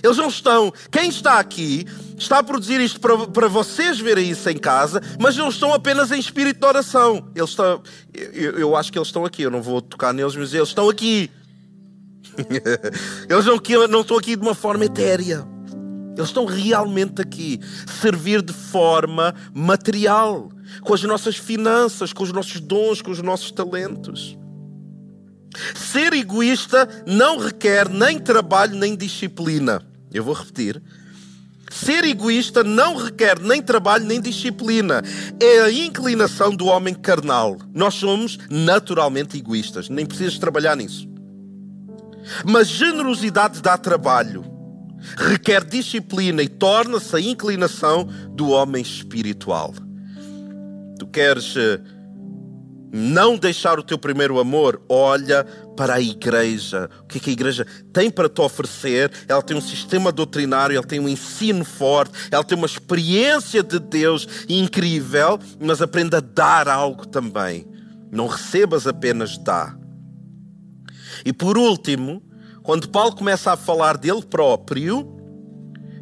Eles 0.00 0.16
não 0.16 0.28
estão. 0.28 0.72
Quem 0.92 1.08
está 1.08 1.40
aqui 1.40 1.84
está 2.18 2.38
a 2.38 2.42
produzir 2.42 2.80
isto 2.80 3.00
para, 3.00 3.26
para 3.26 3.48
vocês 3.48 3.98
verem 3.98 4.30
isso 4.30 4.48
em 4.50 4.58
casa, 4.58 5.00
mas 5.18 5.36
não 5.36 5.48
estão 5.48 5.72
apenas 5.72 6.10
em 6.10 6.18
espírito 6.18 6.60
de 6.60 6.66
oração. 6.66 7.30
Eles 7.34 7.50
estão. 7.50 7.82
Eu, 8.12 8.58
eu 8.58 8.76
acho 8.76 8.92
que 8.92 8.98
eles 8.98 9.08
estão 9.08 9.24
aqui. 9.24 9.42
Eu 9.42 9.50
não 9.50 9.62
vou 9.62 9.80
tocar 9.80 10.12
neles, 10.12 10.34
mas 10.34 10.52
eles 10.52 10.68
estão 10.68 10.88
aqui. 10.88 11.30
eles 13.28 13.44
não, 13.46 13.88
não 13.88 14.00
estão 14.00 14.16
aqui 14.16 14.36
de 14.36 14.42
uma 14.42 14.54
forma 14.54 14.84
etérea. 14.84 15.46
Eles 16.16 16.30
estão 16.30 16.46
realmente 16.46 17.22
aqui, 17.22 17.60
servir 18.00 18.42
de 18.42 18.52
forma 18.52 19.32
material, 19.54 20.50
com 20.82 20.92
as 20.92 21.02
nossas 21.04 21.36
finanças, 21.36 22.12
com 22.12 22.24
os 22.24 22.32
nossos 22.32 22.60
dons, 22.60 23.00
com 23.00 23.12
os 23.12 23.22
nossos 23.22 23.52
talentos. 23.52 24.36
Ser 25.76 26.12
egoísta 26.12 26.88
não 27.06 27.38
requer 27.38 27.88
nem 27.88 28.18
trabalho 28.18 28.76
nem 28.76 28.96
disciplina. 28.96 29.80
Eu 30.12 30.24
vou 30.24 30.34
repetir. 30.34 30.82
Ser 31.70 32.04
egoísta 32.04 32.64
não 32.64 32.96
requer 32.96 33.38
nem 33.38 33.62
trabalho 33.62 34.04
nem 34.04 34.20
disciplina. 34.20 35.02
É 35.40 35.60
a 35.60 35.72
inclinação 35.72 36.54
do 36.54 36.66
homem 36.66 36.94
carnal. 36.94 37.56
Nós 37.74 37.94
somos 37.94 38.38
naturalmente 38.50 39.36
egoístas. 39.36 39.88
Nem 39.88 40.06
precisas 40.06 40.38
trabalhar 40.38 40.76
nisso. 40.76 41.08
Mas 42.44 42.68
generosidade 42.68 43.60
dá 43.60 43.76
trabalho. 43.76 44.44
Requer 45.16 45.64
disciplina 45.64 46.42
e 46.42 46.48
torna-se 46.48 47.14
a 47.14 47.20
inclinação 47.20 48.08
do 48.30 48.50
homem 48.50 48.82
espiritual. 48.82 49.72
Tu 50.98 51.06
queres 51.06 51.54
eh, 51.56 51.80
não 52.92 53.36
deixar 53.36 53.78
o 53.78 53.82
teu 53.82 53.96
primeiro 53.96 54.40
amor, 54.40 54.82
olha 54.88 55.46
para 55.78 55.94
a 55.94 56.00
igreja. 56.00 56.90
O 57.04 57.06
que 57.06 57.18
é 57.18 57.20
que 57.20 57.30
a 57.30 57.32
igreja 57.32 57.64
tem 57.92 58.10
para 58.10 58.28
te 58.28 58.40
oferecer? 58.40 59.12
Ela 59.28 59.40
tem 59.40 59.56
um 59.56 59.60
sistema 59.60 60.10
doutrinário, 60.10 60.74
ela 60.74 60.84
tem 60.84 60.98
um 60.98 61.08
ensino 61.08 61.64
forte, 61.64 62.12
ela 62.32 62.42
tem 62.42 62.58
uma 62.58 62.66
experiência 62.66 63.62
de 63.62 63.78
Deus 63.78 64.26
incrível, 64.48 65.38
mas 65.60 65.80
aprenda 65.80 66.16
a 66.16 66.20
dar 66.20 66.68
algo 66.68 67.06
também. 67.06 67.64
Não 68.10 68.26
recebas 68.26 68.88
apenas 68.88 69.38
dá. 69.38 69.76
E 71.24 71.32
por 71.32 71.56
último, 71.56 72.20
quando 72.64 72.88
Paulo 72.88 73.14
começa 73.14 73.52
a 73.52 73.56
falar 73.56 73.96
dele 73.96 74.22
próprio, 74.28 75.17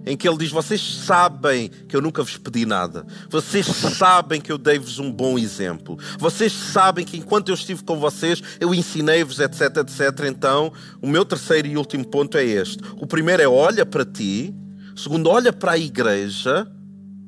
em 0.06 0.16
que 0.16 0.26
ele 0.26 0.38
diz: 0.38 0.50
Vocês 0.50 0.80
sabem 0.80 1.68
que 1.88 1.96
eu 1.96 2.00
nunca 2.00 2.22
vos 2.22 2.38
pedi 2.38 2.64
nada, 2.64 3.04
vocês 3.28 3.66
sabem 3.66 4.40
que 4.40 4.52
eu 4.52 4.56
dei-vos 4.56 5.00
um 5.00 5.10
bom 5.10 5.36
exemplo, 5.36 5.98
vocês 6.18 6.52
sabem 6.52 7.04
que 7.04 7.18
enquanto 7.18 7.48
eu 7.48 7.54
estive 7.54 7.82
com 7.82 7.98
vocês 7.98 8.40
eu 8.60 8.72
ensinei-vos, 8.72 9.40
etc, 9.40 9.78
etc. 9.78 10.26
Então, 10.28 10.72
o 11.02 11.08
meu 11.08 11.24
terceiro 11.24 11.66
e 11.66 11.76
último 11.76 12.06
ponto 12.06 12.38
é 12.38 12.44
este: 12.44 12.78
o 12.94 13.06
primeiro 13.06 13.42
é 13.42 13.48
olha 13.48 13.84
para 13.84 14.04
ti, 14.04 14.54
o 14.94 15.00
segundo, 15.00 15.28
olha 15.28 15.52
para 15.52 15.72
a 15.72 15.78
igreja, 15.78 16.66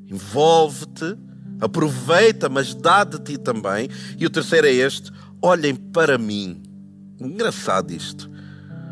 envolve-te, 0.08 1.16
aproveita, 1.60 2.48
mas 2.48 2.72
dá 2.74 3.02
de 3.02 3.18
ti 3.18 3.36
também, 3.36 3.88
e 4.16 4.24
o 4.24 4.30
terceiro 4.30 4.68
é 4.68 4.72
este: 4.72 5.10
olhem 5.42 5.74
para 5.74 6.16
mim. 6.16 6.62
Engraçado 7.20 7.90
isto. 7.90 8.30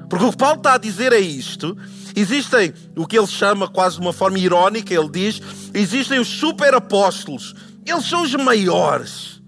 Porque 0.08 0.24
o 0.24 0.30
que 0.30 0.36
Paulo 0.36 0.58
está 0.58 0.74
a 0.74 0.78
dizer 0.78 1.12
é 1.12 1.18
isto. 1.18 1.76
Existem 2.18 2.72
o 2.96 3.06
que 3.06 3.18
ele 3.18 3.26
chama 3.26 3.68
quase 3.68 3.96
de 3.96 4.00
uma 4.00 4.12
forma 4.12 4.38
irónica, 4.38 4.94
ele 4.94 5.10
diz: 5.10 5.42
existem 5.74 6.18
os 6.18 6.26
super 6.26 6.72
apóstolos, 6.72 7.54
eles 7.84 8.06
são 8.06 8.22
os 8.22 8.34
maiores. 8.34 9.42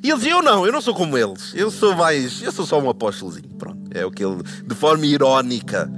E 0.00 0.10
ele 0.10 0.20
diz: 0.20 0.30
Eu 0.30 0.42
não, 0.42 0.64
eu 0.64 0.72
não 0.72 0.80
sou 0.80 0.94
como 0.94 1.18
eles, 1.18 1.52
eu 1.56 1.68
sou 1.68 1.96
mais, 1.96 2.40
eu 2.40 2.52
sou 2.52 2.64
só 2.64 2.80
um 2.80 2.88
apóstolozinho. 2.88 3.48
Pronto, 3.58 3.90
é 3.90 4.06
o 4.06 4.12
que 4.12 4.24
ele, 4.24 4.40
de 4.64 4.74
forma 4.76 5.04
irónica. 5.04 5.90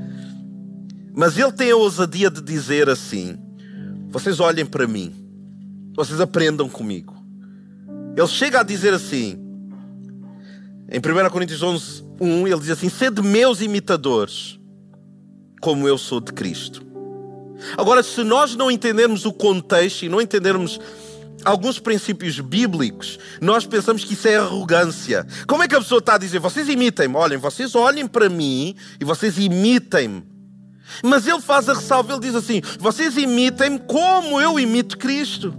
Mas 1.14 1.36
ele 1.36 1.52
tem 1.52 1.70
a 1.70 1.76
ousadia 1.76 2.30
de 2.30 2.40
dizer 2.40 2.88
assim: 2.88 3.38
Vocês 4.08 4.40
olhem 4.40 4.64
para 4.64 4.86
mim, 4.86 5.12
vocês 5.94 6.18
aprendam 6.18 6.66
comigo. 6.66 7.14
Ele 8.16 8.26
chega 8.26 8.60
a 8.60 8.62
dizer 8.62 8.94
assim, 8.94 9.38
em 10.90 10.98
1 10.98 11.30
Coríntios 11.30 11.62
11, 11.62 12.04
1, 12.18 12.48
ele 12.48 12.60
diz 12.60 12.70
assim: 12.70 12.88
Sede 12.88 13.20
meus 13.20 13.60
imitadores, 13.60 14.57
como 15.60 15.88
eu 15.88 15.98
sou 15.98 16.20
de 16.20 16.32
Cristo. 16.32 16.86
Agora, 17.76 18.02
se 18.02 18.22
nós 18.22 18.54
não 18.54 18.70
entendermos 18.70 19.24
o 19.24 19.32
contexto 19.32 20.04
e 20.04 20.08
não 20.08 20.20
entendermos 20.20 20.80
alguns 21.44 21.78
princípios 21.78 22.38
bíblicos, 22.40 23.18
nós 23.40 23.66
pensamos 23.66 24.04
que 24.04 24.14
isso 24.14 24.28
é 24.28 24.36
arrogância. 24.36 25.26
Como 25.46 25.62
é 25.62 25.68
que 25.68 25.74
a 25.74 25.80
pessoa 25.80 25.98
está 25.98 26.14
a 26.14 26.18
dizer: 26.18 26.38
Vocês 26.38 26.68
imitem-me, 26.68 27.16
olhem, 27.16 27.38
vocês 27.38 27.74
olhem 27.74 28.06
para 28.06 28.28
mim 28.28 28.74
e 29.00 29.04
vocês 29.04 29.38
imitem-me. 29.38 30.24
Mas 31.02 31.26
ele 31.26 31.40
faz 31.40 31.68
a 31.68 31.74
ressalva, 31.74 32.12
ele 32.12 32.20
diz 32.20 32.34
assim: 32.34 32.62
Vocês 32.78 33.16
imitem-me 33.16 33.80
como 33.80 34.40
eu 34.40 34.58
imito 34.58 34.96
Cristo. 34.96 35.54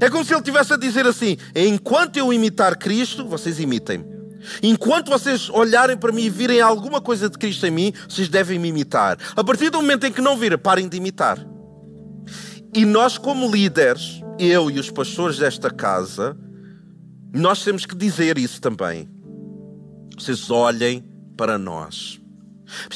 É 0.00 0.08
como 0.08 0.24
se 0.24 0.32
ele 0.32 0.40
estivesse 0.40 0.72
a 0.72 0.76
dizer 0.76 1.06
assim: 1.06 1.36
Enquanto 1.54 2.16
eu 2.16 2.32
imitar 2.32 2.76
Cristo, 2.76 3.26
vocês 3.26 3.58
imitem-me. 3.58 4.17
Enquanto 4.62 5.10
vocês 5.10 5.48
olharem 5.50 5.96
para 5.96 6.12
mim 6.12 6.24
e 6.24 6.30
virem 6.30 6.60
alguma 6.60 7.00
coisa 7.00 7.28
de 7.28 7.38
Cristo 7.38 7.66
em 7.66 7.70
mim, 7.70 7.92
vocês 8.08 8.28
devem 8.28 8.58
me 8.58 8.68
imitar. 8.68 9.18
A 9.36 9.44
partir 9.44 9.70
do 9.70 9.80
momento 9.80 10.06
em 10.06 10.12
que 10.12 10.20
não 10.20 10.36
virem, 10.36 10.58
parem 10.58 10.88
de 10.88 10.96
imitar. 10.96 11.38
E 12.74 12.84
nós, 12.84 13.16
como 13.16 13.50
líderes, 13.50 14.22
eu 14.38 14.70
e 14.70 14.78
os 14.78 14.90
pastores 14.90 15.38
desta 15.38 15.70
casa, 15.70 16.36
nós 17.32 17.62
temos 17.62 17.86
que 17.86 17.96
dizer 17.96 18.38
isso 18.38 18.60
também. 18.60 19.08
Vocês 20.18 20.50
olhem 20.50 21.04
para 21.36 21.56
nós. 21.56 22.20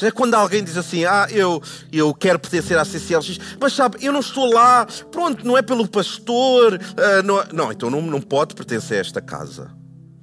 É 0.01 0.11
quando 0.11 0.35
alguém 0.35 0.63
diz 0.63 0.77
assim, 0.77 1.03
ah, 1.05 1.27
eu, 1.31 1.61
eu 1.91 2.13
quero 2.13 2.37
pertencer 2.37 2.77
à 2.77 2.85
CCLX, 2.85 3.39
mas 3.59 3.73
sabe, 3.73 3.97
eu 4.01 4.13
não 4.13 4.19
estou 4.19 4.53
lá, 4.53 4.85
pronto, 5.11 5.45
não 5.45 5.57
é 5.57 5.61
pelo 5.61 5.87
pastor, 5.87 6.75
uh, 6.75 7.23
não, 7.25 7.43
não, 7.51 7.71
então 7.71 7.89
não, 7.89 8.01
não 8.01 8.21
pode 8.21 8.53
pertencer 8.53 8.97
a 8.97 9.01
esta 9.01 9.21
casa. 9.21 9.71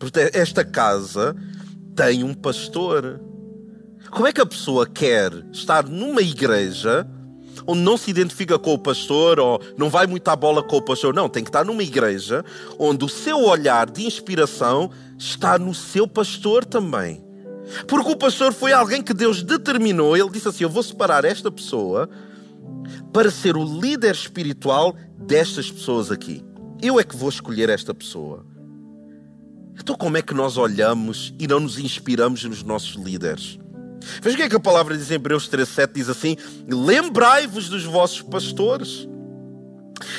Porque 0.01 0.31
esta 0.33 0.65
casa 0.65 1.37
tem 1.95 2.25
um 2.25 2.33
pastor. 2.33 3.21
Como 4.11 4.27
é 4.27 4.33
que 4.33 4.41
a 4.41 4.47
pessoa 4.47 4.87
quer 4.87 5.31
estar 5.53 5.87
numa 5.87 6.23
igreja 6.23 7.07
onde 7.67 7.83
não 7.83 7.99
se 7.99 8.11
identifica 8.11 8.59
com 8.59 8.73
o 8.73 8.79
pastor 8.79 9.39
ou 9.39 9.61
não 9.77 9.91
vai 9.91 10.07
muito 10.07 10.27
à 10.29 10.35
bola 10.35 10.63
com 10.63 10.79
o 10.79 10.83
pastor? 10.83 11.15
Não, 11.15 11.29
tem 11.29 11.45
que 11.45 11.51
estar 11.51 11.67
numa 11.67 11.83
igreja 11.83 12.43
onde 12.79 13.05
o 13.05 13.09
seu 13.09 13.45
olhar 13.45 13.91
de 13.91 14.07
inspiração 14.07 14.91
está 15.19 15.59
no 15.59 15.75
seu 15.75 16.09
pastor 16.09 16.65
também. 16.65 17.23
Porque 17.87 18.11
o 18.11 18.17
pastor 18.17 18.55
foi 18.55 18.73
alguém 18.73 19.03
que 19.03 19.13
Deus 19.13 19.43
determinou, 19.43 20.17
ele 20.17 20.31
disse 20.31 20.49
assim: 20.49 20.65
Eu 20.65 20.71
vou 20.71 20.83
separar 20.83 21.27
esta 21.27 21.53
pessoa 21.53 22.09
para 23.13 23.31
ser 23.31 23.55
o 23.55 23.81
líder 23.81 24.15
espiritual 24.15 24.97
destas 25.19 25.71
pessoas 25.71 26.11
aqui. 26.11 26.43
Eu 26.81 26.99
é 26.99 27.05
que 27.05 27.15
vou 27.15 27.29
escolher 27.29 27.69
esta 27.69 27.93
pessoa. 27.93 28.50
Então, 29.81 29.97
como 29.97 30.17
é 30.17 30.23
que 30.23 30.35
nós 30.35 30.57
olhamos 30.57 31.35
e 31.39 31.47
não 31.47 31.61
nos 31.61 31.79
inspiramos 31.79 32.45
nos 32.45 32.63
nossos 32.63 32.95
líderes? 32.95 33.59
Veja 34.23 34.35
o 34.35 34.39
que 34.39 34.43
é 34.45 34.49
que 34.49 34.57
a 34.57 34.61
palavra 34.61 34.97
diz 34.97 35.11
em 35.11 35.15
Hebreus 35.15 35.49
3,7: 35.49 35.91
diz 35.95 36.09
assim: 36.09 36.37
Lembrai-vos 36.69 37.69
dos 37.69 37.85
vossos 37.85 38.23
pastores, 38.23 39.09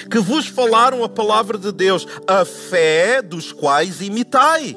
que 0.09 0.19
vos 0.19 0.47
falaram 0.47 1.03
a 1.03 1.09
palavra 1.09 1.57
de 1.57 1.71
Deus, 1.71 2.07
a 2.27 2.45
fé 2.45 3.21
dos 3.21 3.51
quais 3.51 4.01
imitai 4.01 4.75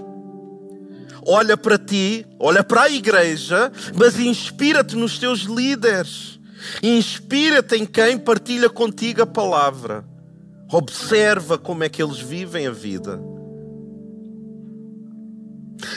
olha 1.26 1.56
para 1.56 1.78
ti, 1.78 2.26
olha 2.38 2.62
para 2.62 2.82
a 2.82 2.90
igreja, 2.90 3.72
mas 3.94 4.18
inspira-te 4.18 4.94
nos 4.94 5.18
teus 5.18 5.40
líderes. 5.40 6.38
Inspira-te 6.82 7.76
em 7.76 7.86
quem 7.86 8.18
partilha 8.18 8.70
contigo 8.70 9.22
a 9.22 9.26
palavra. 9.26 10.04
Observa 10.70 11.58
como 11.58 11.84
é 11.84 11.88
que 11.88 12.02
eles 12.02 12.18
vivem 12.18 12.66
a 12.66 12.70
vida. 12.70 13.20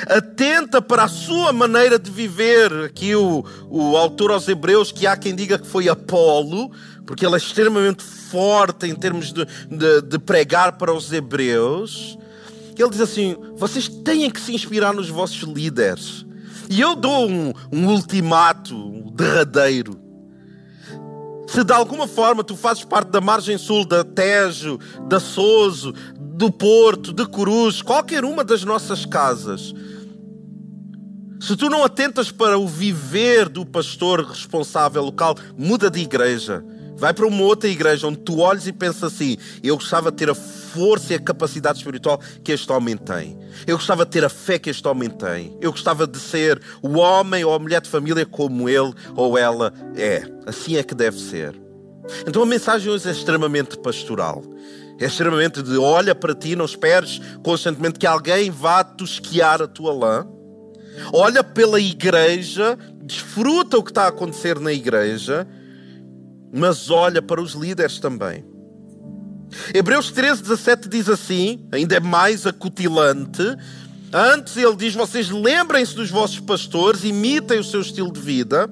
Atenta 0.07 0.81
para 0.81 1.03
a 1.03 1.07
sua 1.07 1.51
maneira 1.53 1.97
de 1.99 2.09
viver. 2.09 2.71
Aqui 2.85 3.15
o, 3.15 3.45
o 3.69 3.97
autor 3.97 4.31
aos 4.31 4.47
Hebreus, 4.47 4.91
que 4.91 5.05
há 5.07 5.15
quem 5.15 5.35
diga 5.35 5.57
que 5.57 5.67
foi 5.67 5.89
Apolo, 5.89 6.71
porque 7.05 7.25
ele 7.25 7.35
é 7.35 7.37
extremamente 7.37 8.03
forte 8.03 8.87
em 8.87 8.95
termos 8.95 9.31
de, 9.31 9.45
de, 9.69 10.01
de 10.01 10.19
pregar 10.19 10.77
para 10.77 10.93
os 10.93 11.11
Hebreus. 11.11 12.17
Ele 12.77 12.89
diz 12.89 13.01
assim: 13.01 13.35
vocês 13.55 13.87
têm 13.87 14.29
que 14.29 14.39
se 14.39 14.53
inspirar 14.53 14.93
nos 14.93 15.09
vossos 15.09 15.41
líderes. 15.43 16.25
E 16.69 16.81
eu 16.81 16.95
dou 16.95 17.27
um, 17.27 17.53
um 17.71 17.87
ultimato 17.87 18.75
um 18.75 19.11
derradeiro. 19.15 20.06
Se 21.47 21.63
de 21.63 21.73
alguma 21.73 22.07
forma 22.07 22.43
tu 22.43 22.55
fazes 22.55 22.83
parte 22.83 23.09
da 23.09 23.21
margem 23.21 23.57
sul 23.57 23.85
da 23.85 24.03
Tejo, 24.03 24.77
da 25.07 25.19
Soso, 25.19 25.93
do 26.19 26.51
Porto, 26.51 27.13
de 27.13 27.25
Coruz, 27.25 27.81
qualquer 27.81 28.25
uma 28.25 28.43
das 28.43 28.63
nossas 28.63 29.05
casas, 29.05 29.73
se 31.39 31.55
tu 31.55 31.69
não 31.69 31.83
atentas 31.83 32.31
para 32.31 32.57
o 32.57 32.67
viver 32.67 33.47
do 33.47 33.65
pastor 33.65 34.25
responsável 34.25 35.03
local, 35.03 35.35
muda 35.57 35.89
de 35.89 35.99
igreja. 35.99 36.63
Vai 36.97 37.13
para 37.13 37.27
uma 37.27 37.43
outra 37.43 37.69
igreja 37.69 38.07
onde 38.07 38.17
tu 38.17 38.39
olhes 38.39 38.65
e 38.65 38.73
pensas 38.73 39.13
assim: 39.13 39.37
eu 39.63 39.77
gostava 39.77 40.11
de 40.11 40.17
ter 40.17 40.29
a 40.31 40.35
força 40.77 41.13
e 41.13 41.15
a 41.15 41.19
capacidade 41.19 41.79
espiritual 41.79 42.21
que 42.43 42.51
este 42.51 42.71
homem 42.71 42.95
tem. 42.95 43.37
Eu 43.65 43.77
gostava 43.77 44.05
de 44.05 44.11
ter 44.11 44.23
a 44.23 44.29
fé 44.29 44.59
que 44.59 44.69
este 44.69 44.87
homem 44.87 45.09
tem. 45.09 45.57
Eu 45.59 45.71
gostava 45.71 46.05
de 46.05 46.19
ser 46.19 46.61
o 46.81 46.99
homem 46.99 47.43
ou 47.43 47.53
a 47.53 47.59
mulher 47.59 47.81
de 47.81 47.89
família 47.89 48.25
como 48.25 48.69
ele 48.69 48.93
ou 49.15 49.37
ela 49.37 49.73
é. 49.95 50.23
Assim 50.45 50.77
é 50.77 50.83
que 50.83 50.93
deve 50.93 51.19
ser. 51.19 51.59
Então 52.27 52.43
a 52.43 52.45
mensagem 52.45 52.91
hoje 52.91 53.07
é 53.09 53.11
extremamente 53.11 53.77
pastoral. 53.79 54.43
É 54.99 55.05
extremamente 55.05 55.63
de 55.63 55.77
olha 55.77 56.13
para 56.13 56.35
ti, 56.35 56.55
não 56.55 56.65
esperes 56.65 57.19
constantemente 57.43 57.97
que 57.97 58.05
alguém 58.05 58.51
vá 58.51 58.83
tosquiar 58.83 59.61
a 59.61 59.67
tua 59.67 59.93
lã. 59.93 60.27
Olha 61.11 61.43
pela 61.43 61.79
igreja, 61.79 62.77
desfruta 63.03 63.77
o 63.77 63.83
que 63.83 63.91
está 63.91 64.03
a 64.03 64.09
acontecer 64.09 64.59
na 64.59 64.71
igreja 64.71 65.47
mas 66.51 66.89
olha 66.89 67.21
para 67.21 67.41
os 67.41 67.53
líderes 67.53 67.99
também. 67.99 68.45
Hebreus 69.73 70.11
13, 70.11 70.41
17 70.41 70.89
diz 70.89 71.09
assim, 71.09 71.67
ainda 71.71 71.95
é 71.95 71.99
mais 71.99 72.45
acutilante. 72.45 73.43
Antes 74.13 74.55
ele 74.57 74.75
diz: 74.75 74.93
Vocês 74.93 75.29
lembrem-se 75.29 75.95
dos 75.95 76.09
vossos 76.09 76.39
pastores, 76.39 77.03
imitem 77.03 77.59
o 77.59 77.63
seu 77.63 77.81
estilo 77.81 78.11
de 78.11 78.19
vida. 78.19 78.69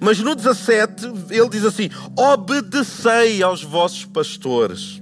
Mas 0.00 0.18
no 0.18 0.34
17 0.34 1.06
ele 1.30 1.48
diz 1.48 1.64
assim: 1.64 1.88
Obedecei 2.16 3.42
aos 3.42 3.62
vossos 3.62 4.04
pastores. 4.04 5.00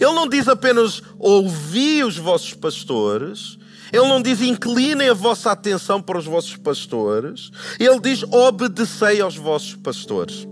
Ele 0.00 0.12
não 0.12 0.28
diz 0.28 0.48
apenas 0.48 1.02
ouvi 1.18 2.02
os 2.02 2.16
vossos 2.16 2.54
pastores, 2.54 3.58
ele 3.92 4.06
não 4.08 4.20
diz 4.20 4.40
inclinem 4.40 5.08
a 5.08 5.14
vossa 5.14 5.52
atenção 5.52 6.02
para 6.02 6.18
os 6.18 6.24
vossos 6.24 6.56
pastores, 6.56 7.50
ele 7.78 8.00
diz 8.00 8.24
obedecei 8.24 9.20
aos 9.20 9.36
vossos 9.36 9.76
pastores. 9.76 10.48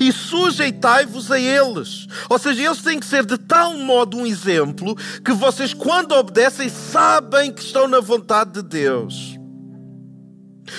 E 0.00 0.12
sujeitai-vos 0.12 1.30
a 1.30 1.38
eles. 1.38 2.06
Ou 2.28 2.38
seja, 2.38 2.62
eles 2.62 2.82
têm 2.82 2.98
que 2.98 3.06
ser 3.06 3.24
de 3.24 3.38
tal 3.38 3.76
modo 3.78 4.16
um 4.16 4.26
exemplo 4.26 4.94
que 5.24 5.32
vocês, 5.32 5.72
quando 5.72 6.12
obedecem, 6.12 6.68
sabem 6.68 7.52
que 7.52 7.62
estão 7.62 7.86
na 7.86 8.00
vontade 8.00 8.52
de 8.52 8.62
Deus. 8.62 9.36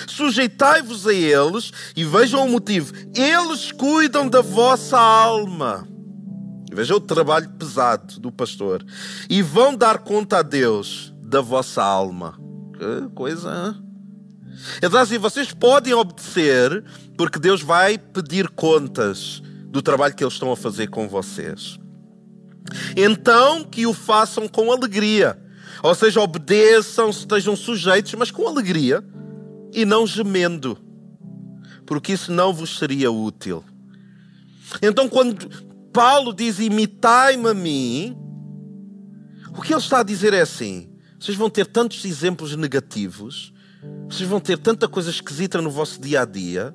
Sujeitai-vos 0.08 1.08
a 1.08 1.14
eles 1.14 1.72
e 1.96 2.04
vejam 2.04 2.46
o 2.46 2.50
motivo. 2.50 2.94
Eles 3.16 3.72
cuidam 3.72 4.28
da 4.28 4.42
vossa 4.42 5.00
alma. 5.00 5.88
Vejam 6.72 6.98
o 6.98 7.02
trabalho 7.02 7.50
pesado 7.52 8.20
do 8.20 8.32
pastor. 8.32 8.86
E 9.30 9.42
vão 9.42 9.76
dar 9.76 10.00
conta 10.00 10.40
a 10.40 10.42
Deus 10.42 11.14
da 11.22 11.42
vossa 11.42 11.82
alma. 11.82 12.38
Que 12.78 13.10
coisa. 13.16 13.76
Então, 14.82 15.00
assim, 15.00 15.18
vocês 15.18 15.54
podem 15.54 15.94
obedecer, 15.94 16.84
porque 17.18 17.40
Deus 17.40 17.62
vai 17.62 17.98
pedir 17.98 18.50
contas 18.50 19.42
do 19.70 19.82
trabalho 19.82 20.16
que 20.16 20.24
eles 20.24 20.34
estão 20.34 20.52
a 20.52 20.58
fazer 20.58 20.88
com 20.88 21.08
vocês. 21.08 21.80
Então, 22.96 23.64
que 23.64 23.86
o 23.86 23.94
façam 23.94 24.48
com 24.48 24.72
alegria. 24.72 25.40
Ou 25.84 25.94
seja, 25.94 26.22
obedeçam, 26.22 27.10
estejam 27.10 27.56
sujeitos, 27.56 28.14
mas 28.16 28.32
com 28.32 28.48
alegria 28.48 29.04
e 29.74 29.86
não 29.86 30.08
gemendo, 30.08 30.78
porque 31.86 32.14
isso 32.14 32.32
não 32.32 32.54
vos 32.54 32.78
seria 32.80 33.12
útil. 33.12 33.64
Então, 34.82 35.08
quando 35.08 35.48
Paulo 35.94 36.34
diz 36.34 36.60
imitai-me 36.60 37.48
a 37.50 37.54
mim, 37.54 38.18
o 39.56 39.62
que 39.62 39.74
ele 39.74 39.82
está 39.82 40.00
a 40.00 40.04
dizer 40.04 40.34
é 40.34 40.42
assim: 40.42 40.90
vocês 41.20 41.38
vão 41.38 41.50
ter 41.50 41.66
tantos 41.66 42.04
exemplos 42.06 42.56
negativos, 42.56 43.54
vocês 44.10 44.28
vão 44.28 44.40
ter 44.40 44.58
tanta 44.58 44.88
coisa 44.88 45.10
esquisita 45.10 45.62
no 45.62 45.70
vosso 45.70 46.02
dia 46.02 46.22
a 46.22 46.26
dia. 46.26 46.74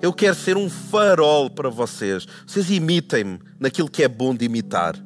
Eu 0.00 0.12
quero 0.12 0.34
ser 0.34 0.56
um 0.56 0.68
farol 0.68 1.50
para 1.50 1.68
vocês. 1.68 2.26
Vocês 2.46 2.70
imitem-me 2.70 3.38
naquilo 3.58 3.90
que 3.90 4.02
é 4.02 4.08
bom 4.08 4.34
de 4.34 4.44
imitar. 4.44 4.96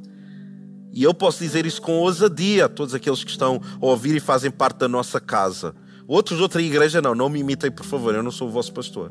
E 0.93 1.03
eu 1.03 1.15
posso 1.15 1.39
dizer 1.39 1.65
isso 1.65 1.81
com 1.81 1.99
ousadia 1.99 2.67
a 2.67 2.69
todos 2.69 2.95
aqueles 2.95 3.25
que 3.25 3.31
estão 3.31 3.61
a 3.81 3.87
ouvir 3.87 4.15
e 4.15 4.21
fazem 4.21 4.51
parte 4.51 4.79
da 4.79 4.89
nossa 4.89 5.19
casa. 5.19 5.75
Outros 6.07 6.37
de 6.37 6.43
outra 6.43 6.61
igreja, 6.61 7.01
não, 7.01 7.15
não 7.15 7.29
me 7.29 7.41
imitem, 7.41 7.71
por 7.71 7.87
favor, 7.87 8.15
eu 8.15 8.23
não 8.23 8.31
sou 8.31 8.49
o 8.49 8.51
vosso 8.51 8.73
pastor. 8.73 9.11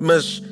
Mas 0.00 0.42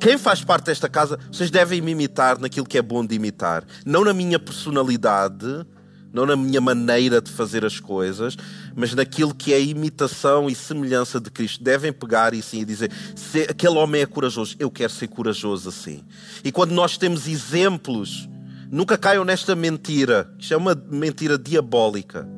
quem 0.00 0.16
faz 0.16 0.44
parte 0.44 0.66
desta 0.66 0.88
casa, 0.88 1.18
vocês 1.30 1.50
devem 1.50 1.80
me 1.80 1.90
imitar 1.90 2.38
naquilo 2.38 2.66
que 2.66 2.78
é 2.78 2.82
bom 2.82 3.04
de 3.04 3.16
imitar. 3.16 3.64
Não 3.84 4.04
na 4.04 4.12
minha 4.12 4.38
personalidade, 4.38 5.66
não 6.12 6.26
na 6.26 6.36
minha 6.36 6.60
maneira 6.60 7.20
de 7.20 7.30
fazer 7.30 7.64
as 7.64 7.80
coisas, 7.80 8.36
mas 8.74 8.94
naquilo 8.94 9.34
que 9.34 9.52
é 9.52 9.60
imitação 9.60 10.48
e 10.48 10.54
semelhança 10.54 11.20
de 11.20 11.30
Cristo. 11.30 11.62
Devem 11.64 11.92
pegar 11.92 12.34
e 12.34 12.42
sim 12.42 12.64
dizer: 12.64 12.90
se 13.16 13.42
aquele 13.42 13.78
homem 13.78 14.02
é 14.02 14.06
corajoso, 14.06 14.54
eu 14.58 14.70
quero 14.70 14.92
ser 14.92 15.08
corajoso 15.08 15.68
assim. 15.68 16.02
E 16.44 16.52
quando 16.52 16.72
nós 16.72 16.96
temos 16.96 17.26
exemplos, 17.26 18.28
nunca 18.70 18.98
caiam 18.98 19.24
nesta 19.24 19.54
mentira, 19.54 20.30
que 20.38 20.52
é 20.52 20.56
uma 20.56 20.74
mentira 20.74 21.38
diabólica. 21.38 22.28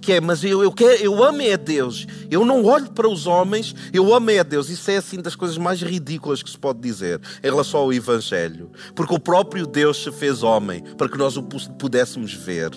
Que 0.00 0.12
é, 0.12 0.20
mas 0.20 0.44
eu, 0.44 0.62
eu, 0.62 0.70
quero, 0.70 1.02
eu 1.02 1.24
amo 1.24 1.40
é 1.40 1.56
Deus, 1.56 2.06
eu 2.30 2.44
não 2.44 2.64
olho 2.64 2.90
para 2.90 3.08
os 3.08 3.26
homens, 3.26 3.74
eu 3.92 4.14
amo 4.14 4.30
é 4.30 4.44
Deus. 4.44 4.68
Isso 4.68 4.90
é 4.90 4.96
assim 4.96 5.20
das 5.20 5.34
coisas 5.34 5.56
mais 5.56 5.80
ridículas 5.80 6.42
que 6.42 6.50
se 6.50 6.58
pode 6.58 6.80
dizer 6.80 7.20
em 7.42 7.46
relação 7.46 7.80
ao 7.80 7.92
Evangelho. 7.92 8.70
Porque 8.94 9.14
o 9.14 9.18
próprio 9.18 9.66
Deus 9.66 10.02
se 10.02 10.12
fez 10.12 10.42
homem 10.42 10.82
para 10.98 11.08
que 11.08 11.16
nós 11.16 11.36
o 11.36 11.42
pudéssemos 11.42 12.34
ver. 12.34 12.70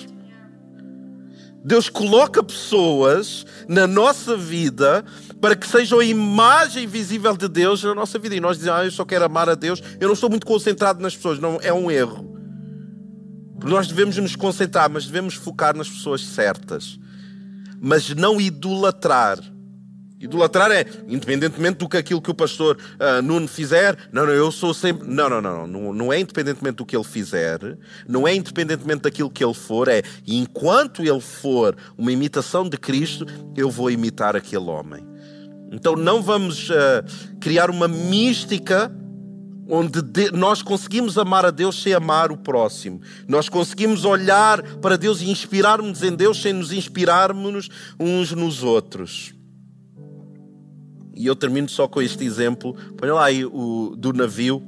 Deus 1.63 1.87
coloca 1.87 2.43
pessoas 2.43 3.45
na 3.67 3.87
nossa 3.87 4.35
vida 4.35 5.05
para 5.39 5.55
que 5.55 5.65
sejam 5.65 5.99
a 5.99 6.05
imagem 6.05 6.85
visível 6.85 7.37
de 7.37 7.47
Deus 7.47 7.83
na 7.83 7.95
nossa 7.95 8.19
vida. 8.19 8.35
E 8.35 8.39
nós 8.39 8.57
dizemos, 8.57 8.79
ah, 8.79 8.85
eu 8.85 8.91
só 8.91 9.05
quero 9.05 9.23
amar 9.23 9.47
a 9.47 9.55
Deus, 9.55 9.81
eu 9.99 10.07
não 10.07 10.13
estou 10.13 10.29
muito 10.29 10.45
concentrado 10.45 11.01
nas 11.01 11.15
pessoas. 11.15 11.39
Não, 11.39 11.59
é 11.61 11.71
um 11.71 11.89
erro. 11.89 12.33
Nós 13.63 13.87
devemos 13.87 14.17
nos 14.17 14.35
concentrar, 14.35 14.89
mas 14.89 15.05
devemos 15.05 15.35
focar 15.35 15.75
nas 15.75 15.87
pessoas 15.87 16.21
certas. 16.21 16.99
Mas 17.79 18.09
não 18.09 18.41
idolatrar. 18.41 19.39
Idolatrar 20.23 20.71
é, 20.71 20.85
independentemente 21.07 21.79
do 21.79 21.89
que 21.89 21.97
aquilo 21.97 22.21
que 22.21 22.31
o 22.31 22.33
pastor 22.33 22.77
uh, 22.77 23.21
Nuno 23.21 23.45
fizer, 23.45 23.97
não, 24.09 24.25
não, 24.25 24.31
eu 24.31 24.49
sou 24.51 24.73
sempre. 24.73 25.05
Não, 25.05 25.29
não, 25.29 25.41
não, 25.41 25.67
não, 25.67 25.93
não 25.93 26.13
é 26.13 26.19
independentemente 26.19 26.77
do 26.77 26.85
que 26.85 26.95
ele 26.95 27.03
fizer, 27.03 27.59
não 28.07 28.25
é 28.25 28.33
independentemente 28.33 29.01
daquilo 29.01 29.29
que 29.29 29.43
ele 29.43 29.53
for, 29.53 29.89
é 29.89 30.01
enquanto 30.25 31.01
ele 31.01 31.19
for 31.19 31.75
uma 31.97 32.09
imitação 32.09 32.69
de 32.69 32.77
Cristo, 32.77 33.25
eu 33.53 33.69
vou 33.69 33.91
imitar 33.91 34.33
aquele 34.33 34.69
homem. 34.69 35.05
Então 35.73 35.97
não 35.97 36.21
vamos 36.21 36.69
uh, 36.69 36.73
criar 37.41 37.69
uma 37.69 37.87
mística 37.87 38.89
onde 39.67 39.99
nós 40.31 40.61
conseguimos 40.61 41.17
amar 41.17 41.45
a 41.45 41.51
Deus 41.51 41.81
sem 41.81 41.93
amar 41.93 42.31
o 42.31 42.37
próximo. 42.37 43.01
Nós 43.27 43.49
conseguimos 43.49 44.05
olhar 44.05 44.61
para 44.77 44.97
Deus 44.97 45.21
e 45.21 45.29
inspirarmos 45.29 46.01
em 46.01 46.15
Deus 46.15 46.41
sem 46.41 46.53
nos 46.53 46.71
inspirarmos 46.71 47.69
uns 47.99 48.31
nos 48.31 48.63
outros. 48.63 49.33
E 51.15 51.27
eu 51.27 51.35
termino 51.35 51.69
só 51.69 51.87
com 51.87 52.01
este 52.01 52.23
exemplo. 52.23 52.73
Ponha 52.97 53.13
lá 53.13 53.25
aí 53.25 53.45
o 53.45 53.95
do 53.95 54.11
navio. 54.11 54.61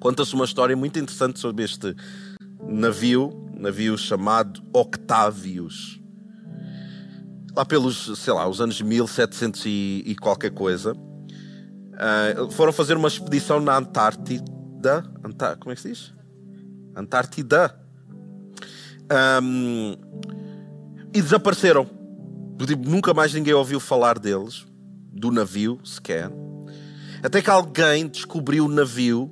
Conta-se 0.00 0.34
uma 0.34 0.44
história 0.44 0.76
muito 0.76 0.98
interessante 0.98 1.38
sobre 1.38 1.64
este 1.64 1.94
navio, 2.66 3.50
navio 3.54 3.98
chamado 3.98 4.62
Octavius. 4.72 6.00
Lá 7.54 7.64
pelos, 7.64 8.18
sei 8.18 8.32
lá, 8.32 8.48
os 8.48 8.60
anos 8.60 8.80
1700 8.80 9.66
e, 9.66 10.02
e 10.06 10.16
qualquer 10.16 10.52
coisa, 10.52 10.92
uh, 10.92 12.50
foram 12.52 12.72
fazer 12.72 12.96
uma 12.96 13.08
expedição 13.08 13.60
na 13.60 13.76
Antártida. 13.76 15.04
Antá 15.24 15.56
como 15.56 15.72
é 15.72 15.74
que 15.74 15.82
se 15.82 15.88
diz? 15.88 16.14
Antártida. 16.96 17.76
Um, 19.42 19.96
e 21.12 21.20
desapareceram. 21.20 21.86
Tipo, 22.64 22.88
nunca 22.88 23.12
mais 23.12 23.34
ninguém 23.34 23.54
ouviu 23.54 23.80
falar 23.80 24.18
deles 24.18 24.67
do 25.12 25.30
navio 25.30 25.80
sequer. 25.84 26.30
Até 27.22 27.42
que 27.42 27.50
alguém 27.50 28.06
descobriu 28.06 28.66
o 28.66 28.68
navio, 28.68 29.30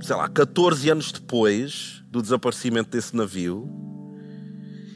sei 0.00 0.16
lá, 0.16 0.28
14 0.28 0.90
anos 0.90 1.12
depois 1.12 2.02
do 2.10 2.22
desaparecimento 2.22 2.90
desse 2.90 3.14
navio. 3.14 3.68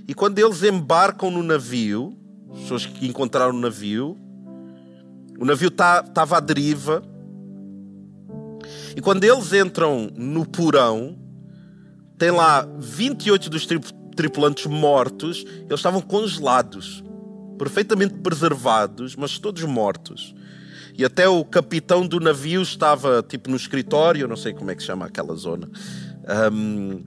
E 0.09 0.14
quando 0.14 0.38
eles 0.38 0.62
embarcam 0.62 1.31
no 1.31 1.42
navio, 1.42 2.16
as 2.52 2.61
pessoas 2.61 2.87
que 2.87 3.07
encontraram 3.07 3.55
o 3.55 3.61
navio, 3.61 4.16
o 5.38 5.44
navio 5.44 5.68
estava 5.68 6.02
tá, 6.02 6.37
à 6.37 6.40
deriva. 6.40 7.02
E 8.96 9.00
quando 9.00 9.24
eles 9.24 9.52
entram 9.52 10.11
no 10.16 10.46
porão, 10.46 11.18
tem 12.16 12.31
lá 12.31 12.66
28 12.79 13.50
dos 13.50 13.66
tripulantes 14.16 14.66
mortos, 14.66 15.44
eles 15.46 15.74
estavam 15.74 16.00
congelados 16.00 17.05
perfeitamente 17.56 18.14
preservados, 18.14 19.16
mas 19.16 19.38
todos 19.38 19.62
mortos. 19.64 20.34
E 20.96 21.04
até 21.04 21.28
o 21.28 21.44
capitão 21.44 22.06
do 22.06 22.18
navio 22.18 22.62
estava 22.62 23.22
tipo 23.22 23.50
no 23.50 23.56
escritório, 23.56 24.26
não 24.26 24.36
sei 24.36 24.54
como 24.54 24.70
é 24.70 24.74
que 24.74 24.80
se 24.80 24.86
chama 24.86 25.06
aquela 25.06 25.34
zona. 25.34 25.68
Um, 26.52 27.04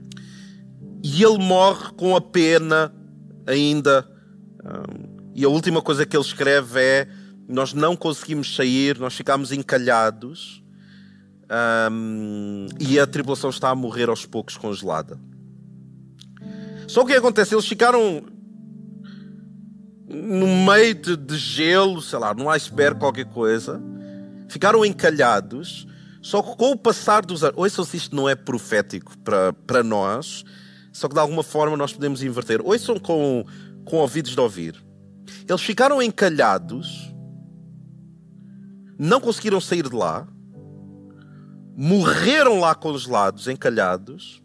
e 1.02 1.24
ele 1.24 1.38
morre 1.38 1.92
com 1.96 2.14
a 2.14 2.20
pena 2.20 2.94
ainda. 3.46 4.08
Um, 4.64 5.30
e 5.34 5.44
a 5.44 5.48
última 5.48 5.82
coisa 5.82 6.06
que 6.06 6.16
ele 6.16 6.24
escreve 6.24 6.80
é: 6.80 7.08
Nós 7.48 7.72
não 7.72 7.96
conseguimos 7.96 8.54
sair, 8.54 8.98
nós 8.98 9.14
ficámos 9.14 9.50
encalhados. 9.50 10.62
Um, 11.90 12.68
e 12.78 13.00
a 13.00 13.06
tripulação 13.08 13.50
está 13.50 13.70
a 13.70 13.74
morrer 13.74 14.08
aos 14.08 14.24
poucos 14.24 14.56
congelada. 14.56 15.18
Só 16.86 17.02
o 17.02 17.06
que 17.06 17.12
acontece? 17.12 17.54
Eles 17.54 17.66
ficaram 17.66 18.22
no 20.10 20.46
meio 20.66 20.94
de, 20.94 21.16
de 21.16 21.36
gelo, 21.36 22.02
sei 22.02 22.18
lá, 22.18 22.34
num 22.34 22.50
iceberg, 22.50 22.98
qualquer 22.98 23.26
coisa, 23.26 23.80
ficaram 24.48 24.84
encalhados. 24.84 25.86
Só 26.20 26.42
que 26.42 26.56
com 26.56 26.72
o 26.72 26.76
passar 26.76 27.24
dos 27.24 27.44
anos, 27.44 27.56
ouçam 27.56 27.84
se 27.84 27.96
isto 27.96 28.14
não 28.14 28.28
é 28.28 28.34
profético 28.34 29.16
para, 29.18 29.52
para 29.52 29.82
nós, 29.82 30.44
só 30.92 31.08
que 31.08 31.14
de 31.14 31.20
alguma 31.20 31.42
forma 31.42 31.76
nós 31.76 31.92
podemos 31.92 32.22
inverter. 32.22 32.60
Ouçam 32.62 32.98
com, 32.98 33.44
com 33.84 33.96
ouvidos 33.98 34.32
de 34.32 34.40
ouvir. 34.40 34.84
Eles 35.48 35.62
ficaram 35.62 36.02
encalhados, 36.02 37.14
não 38.98 39.20
conseguiram 39.20 39.60
sair 39.60 39.88
de 39.88 39.94
lá, 39.94 40.26
morreram 41.76 42.60
lá 42.60 42.74
congelados, 42.74 43.48
encalhados, 43.48 44.42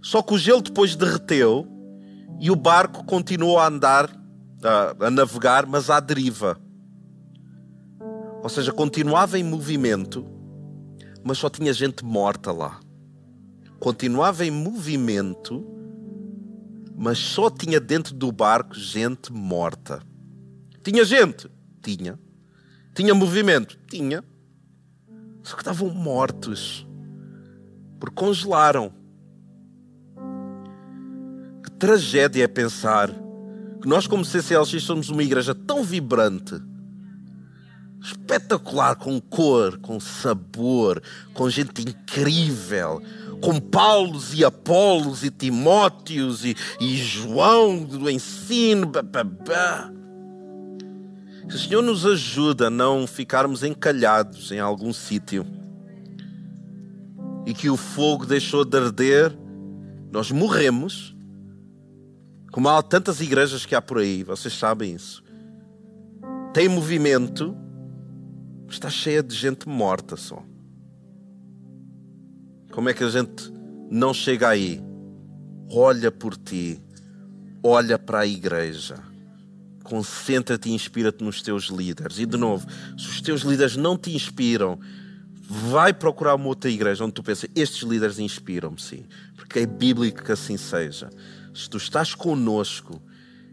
só 0.00 0.22
que 0.22 0.34
o 0.34 0.38
gelo 0.38 0.62
depois 0.62 0.94
derreteu 0.94 1.66
e 2.40 2.50
o 2.50 2.56
barco 2.56 3.04
continuou 3.04 3.58
a 3.58 3.66
andar 3.66 4.25
a, 4.66 4.94
a 5.06 5.10
navegar, 5.10 5.66
mas 5.66 5.88
à 5.88 6.00
deriva. 6.00 6.60
Ou 8.42 8.48
seja, 8.48 8.72
continuava 8.72 9.38
em 9.38 9.44
movimento, 9.44 10.26
mas 11.24 11.38
só 11.38 11.48
tinha 11.48 11.72
gente 11.72 12.04
morta 12.04 12.52
lá. 12.52 12.80
Continuava 13.78 14.44
em 14.44 14.50
movimento, 14.50 15.66
mas 16.96 17.18
só 17.18 17.50
tinha 17.50 17.80
dentro 17.80 18.14
do 18.14 18.30
barco 18.32 18.74
gente 18.74 19.32
morta. 19.32 20.02
Tinha 20.82 21.04
gente? 21.04 21.50
Tinha. 21.82 22.18
Tinha 22.94 23.14
movimento? 23.14 23.78
Tinha. 23.90 24.24
Só 25.42 25.56
que 25.56 25.62
estavam 25.62 25.90
mortos. 25.90 26.86
Porque 27.98 28.14
congelaram. 28.14 28.92
Que 31.62 31.70
tragédia 31.72 32.44
é 32.44 32.48
pensar 32.48 33.25
nós, 33.84 34.06
como 34.06 34.24
CCLX, 34.24 34.82
somos 34.82 35.08
uma 35.10 35.22
igreja 35.22 35.54
tão 35.54 35.82
vibrante, 35.84 36.54
espetacular, 38.00 38.96
com 38.96 39.20
cor, 39.20 39.78
com 39.78 39.98
sabor, 40.00 41.02
com 41.34 41.50
gente 41.50 41.82
incrível, 41.82 43.02
com 43.40 43.60
Paulos 43.60 44.32
e 44.34 44.44
Apolos 44.44 45.24
e 45.24 45.30
Timóteos 45.30 46.44
e, 46.44 46.56
e 46.80 46.96
João 46.96 47.82
do 47.82 48.08
ensino. 48.08 48.86
Bah, 48.86 49.90
Que 51.48 51.54
o 51.54 51.58
Senhor 51.58 51.82
nos 51.82 52.04
ajuda 52.06 52.68
a 52.68 52.70
não 52.70 53.06
ficarmos 53.06 53.62
encalhados 53.62 54.50
em 54.50 54.58
algum 54.58 54.92
sítio 54.92 55.46
e 57.46 57.54
que 57.54 57.70
o 57.70 57.76
fogo 57.76 58.26
deixou 58.26 58.64
de 58.64 58.76
arder, 58.76 59.32
nós 60.10 60.32
morremos 60.32 61.15
como 62.56 62.70
há 62.70 62.82
tantas 62.82 63.20
igrejas 63.20 63.66
que 63.66 63.74
há 63.74 63.82
por 63.82 63.98
aí, 63.98 64.22
vocês 64.22 64.54
sabem 64.54 64.94
isso. 64.94 65.22
Tem 66.54 66.70
movimento, 66.70 67.54
está 68.66 68.88
cheia 68.88 69.22
de 69.22 69.34
gente 69.34 69.68
morta 69.68 70.16
só. 70.16 70.42
Como 72.72 72.88
é 72.88 72.94
que 72.94 73.04
a 73.04 73.10
gente 73.10 73.52
não 73.90 74.14
chega 74.14 74.48
aí? 74.48 74.82
Olha 75.70 76.10
por 76.10 76.34
ti, 76.34 76.82
olha 77.62 77.98
para 77.98 78.20
a 78.20 78.26
igreja, 78.26 79.02
concentra-te 79.84 80.70
e 80.70 80.72
inspira-te 80.72 81.22
nos 81.22 81.42
teus 81.42 81.64
líderes. 81.64 82.18
E 82.18 82.24
de 82.24 82.38
novo, 82.38 82.66
se 82.96 83.06
os 83.06 83.20
teus 83.20 83.42
líderes 83.42 83.76
não 83.76 83.98
te 83.98 84.16
inspiram, 84.16 84.80
vai 85.42 85.92
procurar 85.92 86.36
uma 86.36 86.46
outra 86.46 86.70
igreja 86.70 87.04
onde 87.04 87.12
tu 87.12 87.22
pensas, 87.22 87.50
estes 87.54 87.82
líderes 87.82 88.18
inspiram-me, 88.18 88.80
sim, 88.80 89.04
porque 89.36 89.58
é 89.58 89.66
bíblico 89.66 90.24
que 90.24 90.32
assim 90.32 90.56
seja 90.56 91.10
se 91.56 91.70
tu 91.70 91.78
estás 91.78 92.14
conosco, 92.14 93.00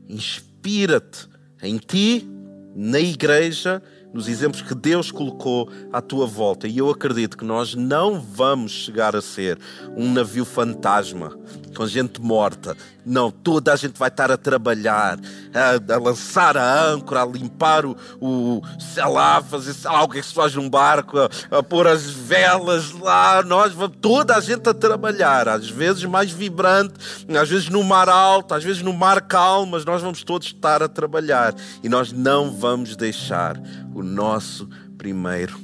inspira-te 0.07 1.27
em 1.61 1.77
ti, 1.77 2.29
na 2.75 2.99
igreja, 2.99 3.81
nos 4.13 4.27
exemplos 4.27 4.61
que 4.61 4.75
Deus 4.75 5.11
colocou 5.11 5.69
à 5.91 6.01
tua 6.01 6.27
volta. 6.27 6.67
E 6.67 6.77
eu 6.77 6.89
acredito 6.89 7.37
que 7.37 7.45
nós 7.45 7.73
não 7.73 8.19
vamos 8.19 8.71
chegar 8.71 9.15
a 9.15 9.21
ser 9.21 9.57
um 9.95 10.11
navio 10.11 10.45
fantasma 10.45 11.37
com 11.73 11.86
gente 11.88 12.21
morta. 12.21 12.77
Não, 13.05 13.29
toda 13.29 13.73
a 13.73 13.75
gente 13.75 13.97
vai 13.97 14.07
estar 14.07 14.31
a 14.31 14.38
trabalhar, 14.38 15.19
a, 15.53 15.93
a 15.93 15.97
lançar 15.97 16.55
a 16.55 16.86
âncora, 16.86 17.23
a 17.23 17.25
limpar 17.25 17.86
o, 17.86 17.97
o 18.21 18.62
sei 18.79 19.05
lá, 19.05 19.41
fazer 19.41 19.73
sei 19.73 19.91
lá 19.91 20.03
o 20.03 20.07
que 20.07 20.21
que 20.21 20.27
se 20.27 20.33
faz 20.33 20.55
num 20.55 20.69
barco, 20.69 21.17
a, 21.19 21.29
a 21.51 21.63
pôr 21.63 21.88
as 21.88 22.03
velas 22.09 22.91
lá. 22.91 23.43
Nós 23.43 23.73
vamos, 23.73 23.97
toda 23.99 24.36
a 24.36 24.41
gente 24.41 24.69
a 24.69 24.73
trabalhar, 24.73 25.49
às 25.49 25.69
vezes 25.69 26.03
mais 26.05 26.31
vibrante, 26.31 26.93
às 27.29 27.49
vezes 27.49 27.69
no 27.69 27.83
mar 27.83 28.07
alto, 28.07 28.53
às 28.53 28.63
vezes 28.63 28.81
no 28.81 28.93
mar 28.93 29.21
calmo, 29.21 29.73
mas 29.73 29.83
nós 29.83 30.01
vamos 30.01 30.24
todos 30.24 30.47
estar 30.47 30.82
a 30.82 30.88
trabalhar 30.88 31.53
e 31.84 31.89
nós 31.89 32.11
não 32.11 32.51
vamos 32.51 32.95
deixar 32.95 33.59
o 33.93 34.01
nosso 34.01 34.69
primeiro 34.97 35.59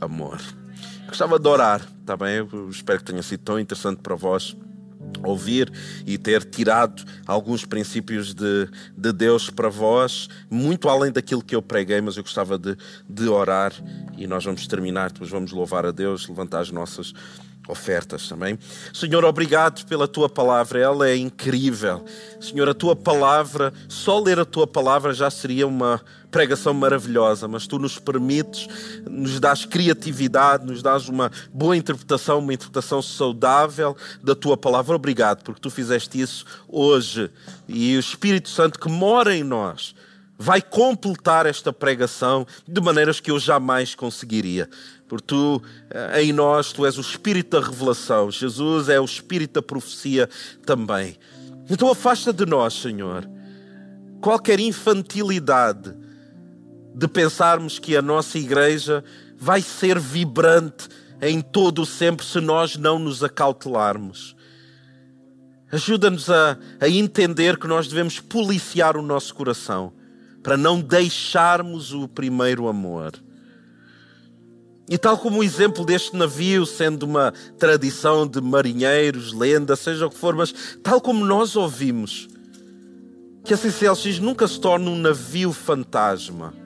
amor. 0.00 0.40
Gostava 1.08 1.38
de 1.38 1.48
orar, 1.48 1.80
está 2.00 2.16
bem? 2.16 2.36
Eu 2.36 2.68
espero 2.70 2.98
que 2.98 3.04
tenha 3.04 3.22
sido 3.22 3.40
tão 3.40 3.58
interessante 3.58 4.00
para 4.02 4.14
vós 4.14 4.56
ouvir 5.24 5.72
e 6.06 6.16
ter 6.18 6.44
tirado 6.44 7.04
alguns 7.26 7.64
princípios 7.64 8.34
de, 8.34 8.68
de 8.96 9.12
Deus 9.12 9.50
para 9.50 9.68
vós, 9.68 10.28
muito 10.50 10.88
além 10.88 11.12
daquilo 11.12 11.42
que 11.42 11.54
eu 11.54 11.62
preguei, 11.62 12.00
mas 12.00 12.16
eu 12.16 12.22
gostava 12.22 12.58
de, 12.58 12.76
de 13.08 13.28
orar 13.28 13.72
e 14.16 14.26
nós 14.26 14.44
vamos 14.44 14.66
terminar, 14.66 15.10
depois 15.10 15.30
vamos 15.30 15.52
louvar 15.52 15.86
a 15.86 15.90
Deus, 15.90 16.28
levantar 16.28 16.60
as 16.60 16.70
nossas 16.70 17.12
ofertas 17.68 18.28
também. 18.28 18.58
Senhor, 18.92 19.24
obrigado 19.24 19.84
pela 19.86 20.06
tua 20.06 20.28
palavra, 20.28 20.78
ela 20.78 21.08
é 21.08 21.16
incrível. 21.16 22.04
Senhor, 22.40 22.68
a 22.68 22.74
tua 22.74 22.94
palavra, 22.94 23.72
só 23.88 24.20
ler 24.20 24.38
a 24.38 24.44
tua 24.44 24.66
palavra 24.66 25.12
já 25.12 25.30
seria 25.30 25.66
uma 25.66 26.00
pregação 26.36 26.74
maravilhosa, 26.74 27.48
mas 27.48 27.66
tu 27.66 27.78
nos 27.78 27.98
permites, 27.98 28.68
nos 29.10 29.40
dás 29.40 29.64
criatividade, 29.64 30.66
nos 30.66 30.82
dás 30.82 31.08
uma 31.08 31.32
boa 31.50 31.74
interpretação, 31.74 32.40
uma 32.40 32.52
interpretação 32.52 33.00
saudável 33.00 33.96
da 34.22 34.34
tua 34.34 34.54
palavra. 34.54 34.94
Obrigado, 34.94 35.42
porque 35.42 35.62
tu 35.62 35.70
fizeste 35.70 36.20
isso 36.20 36.44
hoje 36.68 37.30
e 37.66 37.96
o 37.96 38.00
Espírito 38.00 38.50
Santo 38.50 38.78
que 38.78 38.86
mora 38.86 39.34
em 39.34 39.42
nós 39.42 39.94
vai 40.36 40.60
completar 40.60 41.46
esta 41.46 41.72
pregação 41.72 42.46
de 42.68 42.82
maneiras 42.82 43.18
que 43.18 43.30
eu 43.30 43.38
jamais 43.38 43.94
conseguiria. 43.94 44.68
Porque 45.08 45.24
tu, 45.28 45.62
eh, 45.88 46.24
em 46.24 46.34
nós, 46.34 46.70
tu 46.70 46.84
és 46.84 46.98
o 46.98 47.00
Espírito 47.00 47.58
da 47.58 47.66
revelação. 47.66 48.30
Jesus 48.30 48.90
é 48.90 49.00
o 49.00 49.06
Espírito 49.06 49.54
da 49.54 49.62
profecia 49.62 50.28
também. 50.66 51.16
Então 51.70 51.90
afasta 51.90 52.30
de 52.30 52.44
nós, 52.44 52.74
Senhor, 52.74 53.26
qualquer 54.20 54.60
infantilidade 54.60 56.04
de 56.96 57.06
pensarmos 57.06 57.78
que 57.78 57.94
a 57.94 58.00
nossa 58.00 58.38
igreja 58.38 59.04
vai 59.38 59.60
ser 59.60 59.98
vibrante 59.98 60.88
em 61.20 61.42
todo 61.42 61.82
o 61.82 61.86
sempre 61.86 62.24
se 62.24 62.40
nós 62.40 62.76
não 62.76 62.98
nos 62.98 63.22
acautelarmos. 63.22 64.34
Ajuda-nos 65.70 66.30
a, 66.30 66.56
a 66.80 66.88
entender 66.88 67.58
que 67.58 67.66
nós 67.66 67.86
devemos 67.86 68.18
policiar 68.18 68.96
o 68.96 69.02
nosso 69.02 69.34
coração 69.34 69.92
para 70.42 70.56
não 70.56 70.80
deixarmos 70.80 71.92
o 71.92 72.08
primeiro 72.08 72.66
amor. 72.66 73.12
E 74.88 74.96
tal 74.96 75.18
como 75.18 75.40
o 75.40 75.44
exemplo 75.44 75.84
deste 75.84 76.16
navio, 76.16 76.64
sendo 76.64 77.02
uma 77.02 77.30
tradição 77.58 78.26
de 78.26 78.40
marinheiros, 78.40 79.34
lenda, 79.34 79.76
seja 79.76 80.06
o 80.06 80.10
que 80.10 80.16
for, 80.16 80.34
mas 80.34 80.78
tal 80.82 80.98
como 80.98 81.26
nós 81.26 81.56
ouvimos, 81.56 82.26
que 83.44 83.52
a 83.52 83.56
CCLX 83.56 84.18
nunca 84.18 84.48
se 84.48 84.58
torne 84.58 84.88
um 84.88 84.96
navio 84.96 85.52
fantasma 85.52 86.64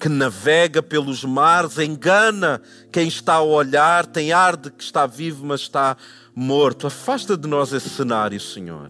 que 0.00 0.08
navega 0.08 0.82
pelos 0.82 1.22
mares, 1.22 1.76
engana 1.76 2.62
quem 2.90 3.06
está 3.06 3.34
a 3.34 3.42
olhar, 3.42 4.06
tem 4.06 4.32
ar 4.32 4.56
de 4.56 4.70
que 4.70 4.82
está 4.82 5.06
vivo, 5.06 5.44
mas 5.44 5.60
está 5.60 5.94
morto. 6.34 6.86
Afasta 6.86 7.36
de 7.36 7.46
nós 7.46 7.70
esse 7.74 7.90
cenário, 7.90 8.40
Senhor. 8.40 8.88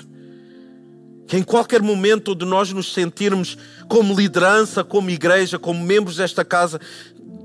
Que 1.27 1.37
em 1.37 1.43
qualquer 1.43 1.83
momento 1.83 2.33
de 2.33 2.45
nós 2.45 2.73
nos 2.73 2.93
sentirmos 2.93 3.59
como 3.89 4.15
liderança, 4.15 4.85
como 4.85 5.11
igreja, 5.11 5.59
como 5.59 5.85
membros 5.85 6.17
desta 6.17 6.45
casa, 6.45 6.81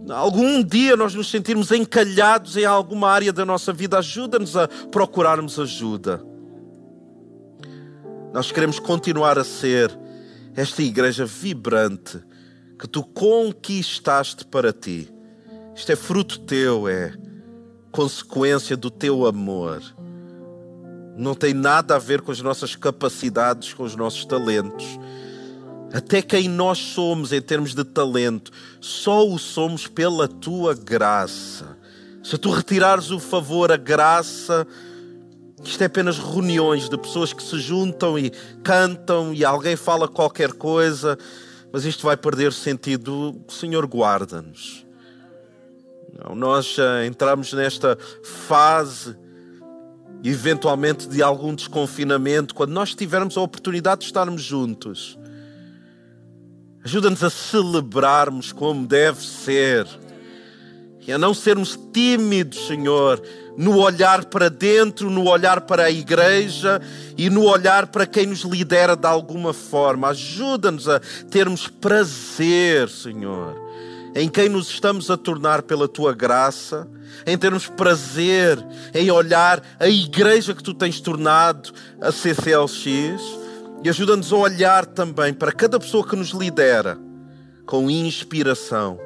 algum 0.09 0.63
dia 0.63 0.95
nós 0.95 1.15
nos 1.15 1.31
sentirmos 1.31 1.71
encalhados 1.71 2.55
em 2.57 2.65
alguma 2.65 3.09
área 3.09 3.33
da 3.33 3.45
nossa 3.45 3.73
vida, 3.73 3.97
ajuda-nos 3.97 4.55
a 4.55 4.67
procurarmos 4.67 5.59
ajuda. 5.59 6.23
Nós 8.31 8.51
queremos 8.51 8.79
continuar 8.79 9.39
a 9.39 9.43
ser 9.43 9.97
esta 10.55 10.83
igreja 10.83 11.25
vibrante 11.25 12.21
que 12.79 12.87
tu 12.87 13.03
conquistaste 13.03 14.45
para 14.45 14.73
ti. 14.73 15.09
Isto 15.75 15.91
é 15.91 15.95
fruto 15.95 16.39
teu, 16.39 16.87
é 16.87 17.13
consequência 17.91 18.75
do 18.75 18.89
teu 18.89 19.25
amor. 19.25 19.81
Não 21.17 21.33
tem 21.33 21.53
nada 21.53 21.95
a 21.95 21.99
ver 21.99 22.21
com 22.21 22.31
as 22.31 22.41
nossas 22.41 22.75
capacidades, 22.75 23.73
com 23.73 23.83
os 23.83 23.95
nossos 23.95 24.25
talentos. 24.25 24.85
Até 25.93 26.21
quem 26.21 26.49
nós 26.49 26.77
somos 26.77 27.31
em 27.31 27.41
termos 27.41 27.73
de 27.73 27.85
talento, 27.85 28.51
só 28.81 29.25
o 29.25 29.39
somos 29.39 29.87
pela 29.87 30.27
tua 30.27 30.73
graça. 30.73 31.77
Se 32.21 32.37
tu 32.37 32.49
retirares 32.49 33.11
o 33.11 33.19
favor, 33.19 33.71
a 33.71 33.77
graça, 33.77 34.67
isto 35.63 35.81
é 35.81 35.85
apenas 35.85 36.17
reuniões 36.17 36.89
de 36.89 36.97
pessoas 36.97 37.31
que 37.31 37.41
se 37.41 37.59
juntam 37.59 38.19
e 38.19 38.29
cantam 38.63 39.33
e 39.33 39.45
alguém 39.45 39.75
fala 39.75 40.07
qualquer 40.07 40.51
coisa, 40.51 41.17
mas 41.75 41.83
isto 41.83 42.05
vai 42.05 42.15
perder 42.15 42.53
sentido. 42.53 43.35
O 43.45 43.51
Senhor 43.51 43.85
guarda-nos. 43.85 44.85
Nós 46.33 46.67
já 46.75 47.05
entramos 47.05 47.51
nesta 47.51 47.97
fase, 48.23 49.13
eventualmente, 50.23 51.05
de 51.05 51.21
algum 51.21 51.53
desconfinamento, 51.53 52.55
quando 52.55 52.71
nós 52.71 52.95
tivermos 52.95 53.35
a 53.35 53.41
oportunidade 53.41 53.99
de 53.99 54.05
estarmos 54.05 54.41
juntos. 54.41 55.19
Ajuda-nos 56.81 57.21
a 57.21 57.29
celebrarmos 57.29 58.53
como 58.53 58.87
deve 58.87 59.21
ser 59.21 59.85
e 61.07 61.13
a 61.13 61.17
não 61.17 61.33
sermos 61.33 61.79
tímidos, 61.93 62.67
Senhor, 62.67 63.21
no 63.55 63.77
olhar 63.77 64.25
para 64.25 64.49
dentro, 64.49 65.09
no 65.09 65.27
olhar 65.27 65.61
para 65.61 65.83
a 65.83 65.91
igreja 65.91 66.81
e 67.17 67.29
no 67.29 67.43
olhar 67.43 67.87
para 67.87 68.05
quem 68.05 68.25
nos 68.25 68.41
lidera 68.41 68.95
de 68.95 69.07
alguma 69.07 69.53
forma. 69.53 70.09
Ajuda-nos 70.09 70.89
a 70.89 70.99
termos 71.29 71.67
prazer, 71.67 72.89
Senhor, 72.89 73.55
em 74.15 74.27
quem 74.27 74.49
nos 74.49 74.69
estamos 74.69 75.11
a 75.11 75.17
tornar 75.17 75.61
pela 75.61 75.87
tua 75.87 76.13
graça, 76.13 76.87
em 77.25 77.37
termos 77.37 77.67
prazer 77.67 78.57
em 78.93 79.09
olhar 79.11 79.61
a 79.79 79.87
igreja 79.87 80.53
que 80.55 80.63
tu 80.63 80.73
tens 80.73 80.99
tornado 80.99 81.71
a 82.01 82.11
CCLX 82.11 83.21
e 83.83 83.89
ajuda-nos 83.89 84.33
a 84.33 84.35
olhar 84.35 84.85
também 84.85 85.33
para 85.33 85.51
cada 85.51 85.79
pessoa 85.79 86.05
que 86.05 86.15
nos 86.15 86.29
lidera 86.29 86.97
com 87.65 87.89
inspiração. 87.89 88.99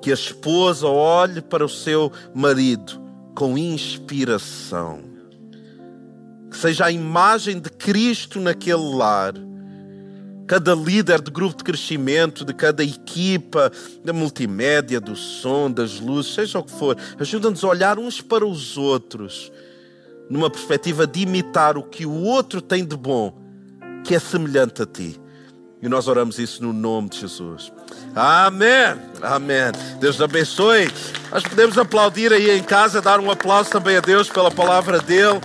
Que 0.00 0.10
a 0.10 0.14
esposa 0.14 0.86
olhe 0.86 1.40
para 1.40 1.64
o 1.64 1.68
seu 1.68 2.12
marido 2.34 3.08
com 3.34 3.56
inspiração. 3.56 4.98
Que 6.50 6.56
seja 6.56 6.86
a 6.86 6.90
imagem 6.90 7.60
de 7.60 7.70
Cristo 7.70 8.40
naquele 8.40 8.96
lar. 8.96 9.34
Cada 10.48 10.74
líder 10.74 11.20
de 11.20 11.30
grupo 11.30 11.58
de 11.58 11.62
crescimento, 11.62 12.44
de 12.44 12.52
cada 12.52 12.82
equipa, 12.82 13.70
da 14.02 14.12
multimédia, 14.12 15.00
do 15.00 15.14
som, 15.14 15.70
das 15.70 16.00
luzes, 16.00 16.34
seja 16.34 16.58
o 16.58 16.64
que 16.64 16.72
for, 16.72 16.96
ajuda-nos 17.18 17.62
a 17.62 17.68
olhar 17.68 17.98
uns 17.98 18.20
para 18.20 18.46
os 18.46 18.78
outros, 18.78 19.52
numa 20.28 20.50
perspectiva 20.50 21.06
de 21.06 21.20
imitar 21.20 21.76
o 21.76 21.82
que 21.82 22.06
o 22.06 22.22
outro 22.22 22.62
tem 22.62 22.84
de 22.84 22.96
bom, 22.96 23.38
que 24.04 24.14
é 24.14 24.18
semelhante 24.18 24.82
a 24.82 24.86
ti. 24.86 25.20
E 25.80 25.88
nós 25.88 26.08
oramos 26.08 26.38
isso 26.38 26.62
no 26.62 26.72
nome 26.72 27.08
de 27.08 27.20
Jesus. 27.20 27.72
Amém. 28.14 28.96
Amém. 29.22 29.72
Deus 30.00 30.20
abençoe. 30.20 30.90
Nós 31.30 31.42
podemos 31.42 31.78
aplaudir 31.78 32.32
aí 32.32 32.50
em 32.50 32.62
casa, 32.62 33.00
dar 33.00 33.20
um 33.20 33.30
aplauso 33.30 33.70
também 33.70 33.96
a 33.96 34.00
Deus 34.00 34.28
pela 34.28 34.50
palavra 34.50 34.98
dele. 35.00 35.40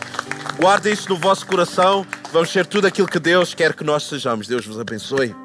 Guardem 0.60 0.94
isso 0.94 1.10
no 1.10 1.18
vosso 1.18 1.46
coração. 1.46 2.06
Vamos 2.32 2.52
ser 2.52 2.66
tudo 2.66 2.88
aquilo 2.88 3.08
que 3.08 3.20
Deus 3.20 3.54
quer 3.54 3.74
que 3.74 3.84
nós 3.84 4.04
sejamos. 4.04 4.48
Deus 4.48 4.66
vos 4.66 4.80
abençoe. 4.80 5.43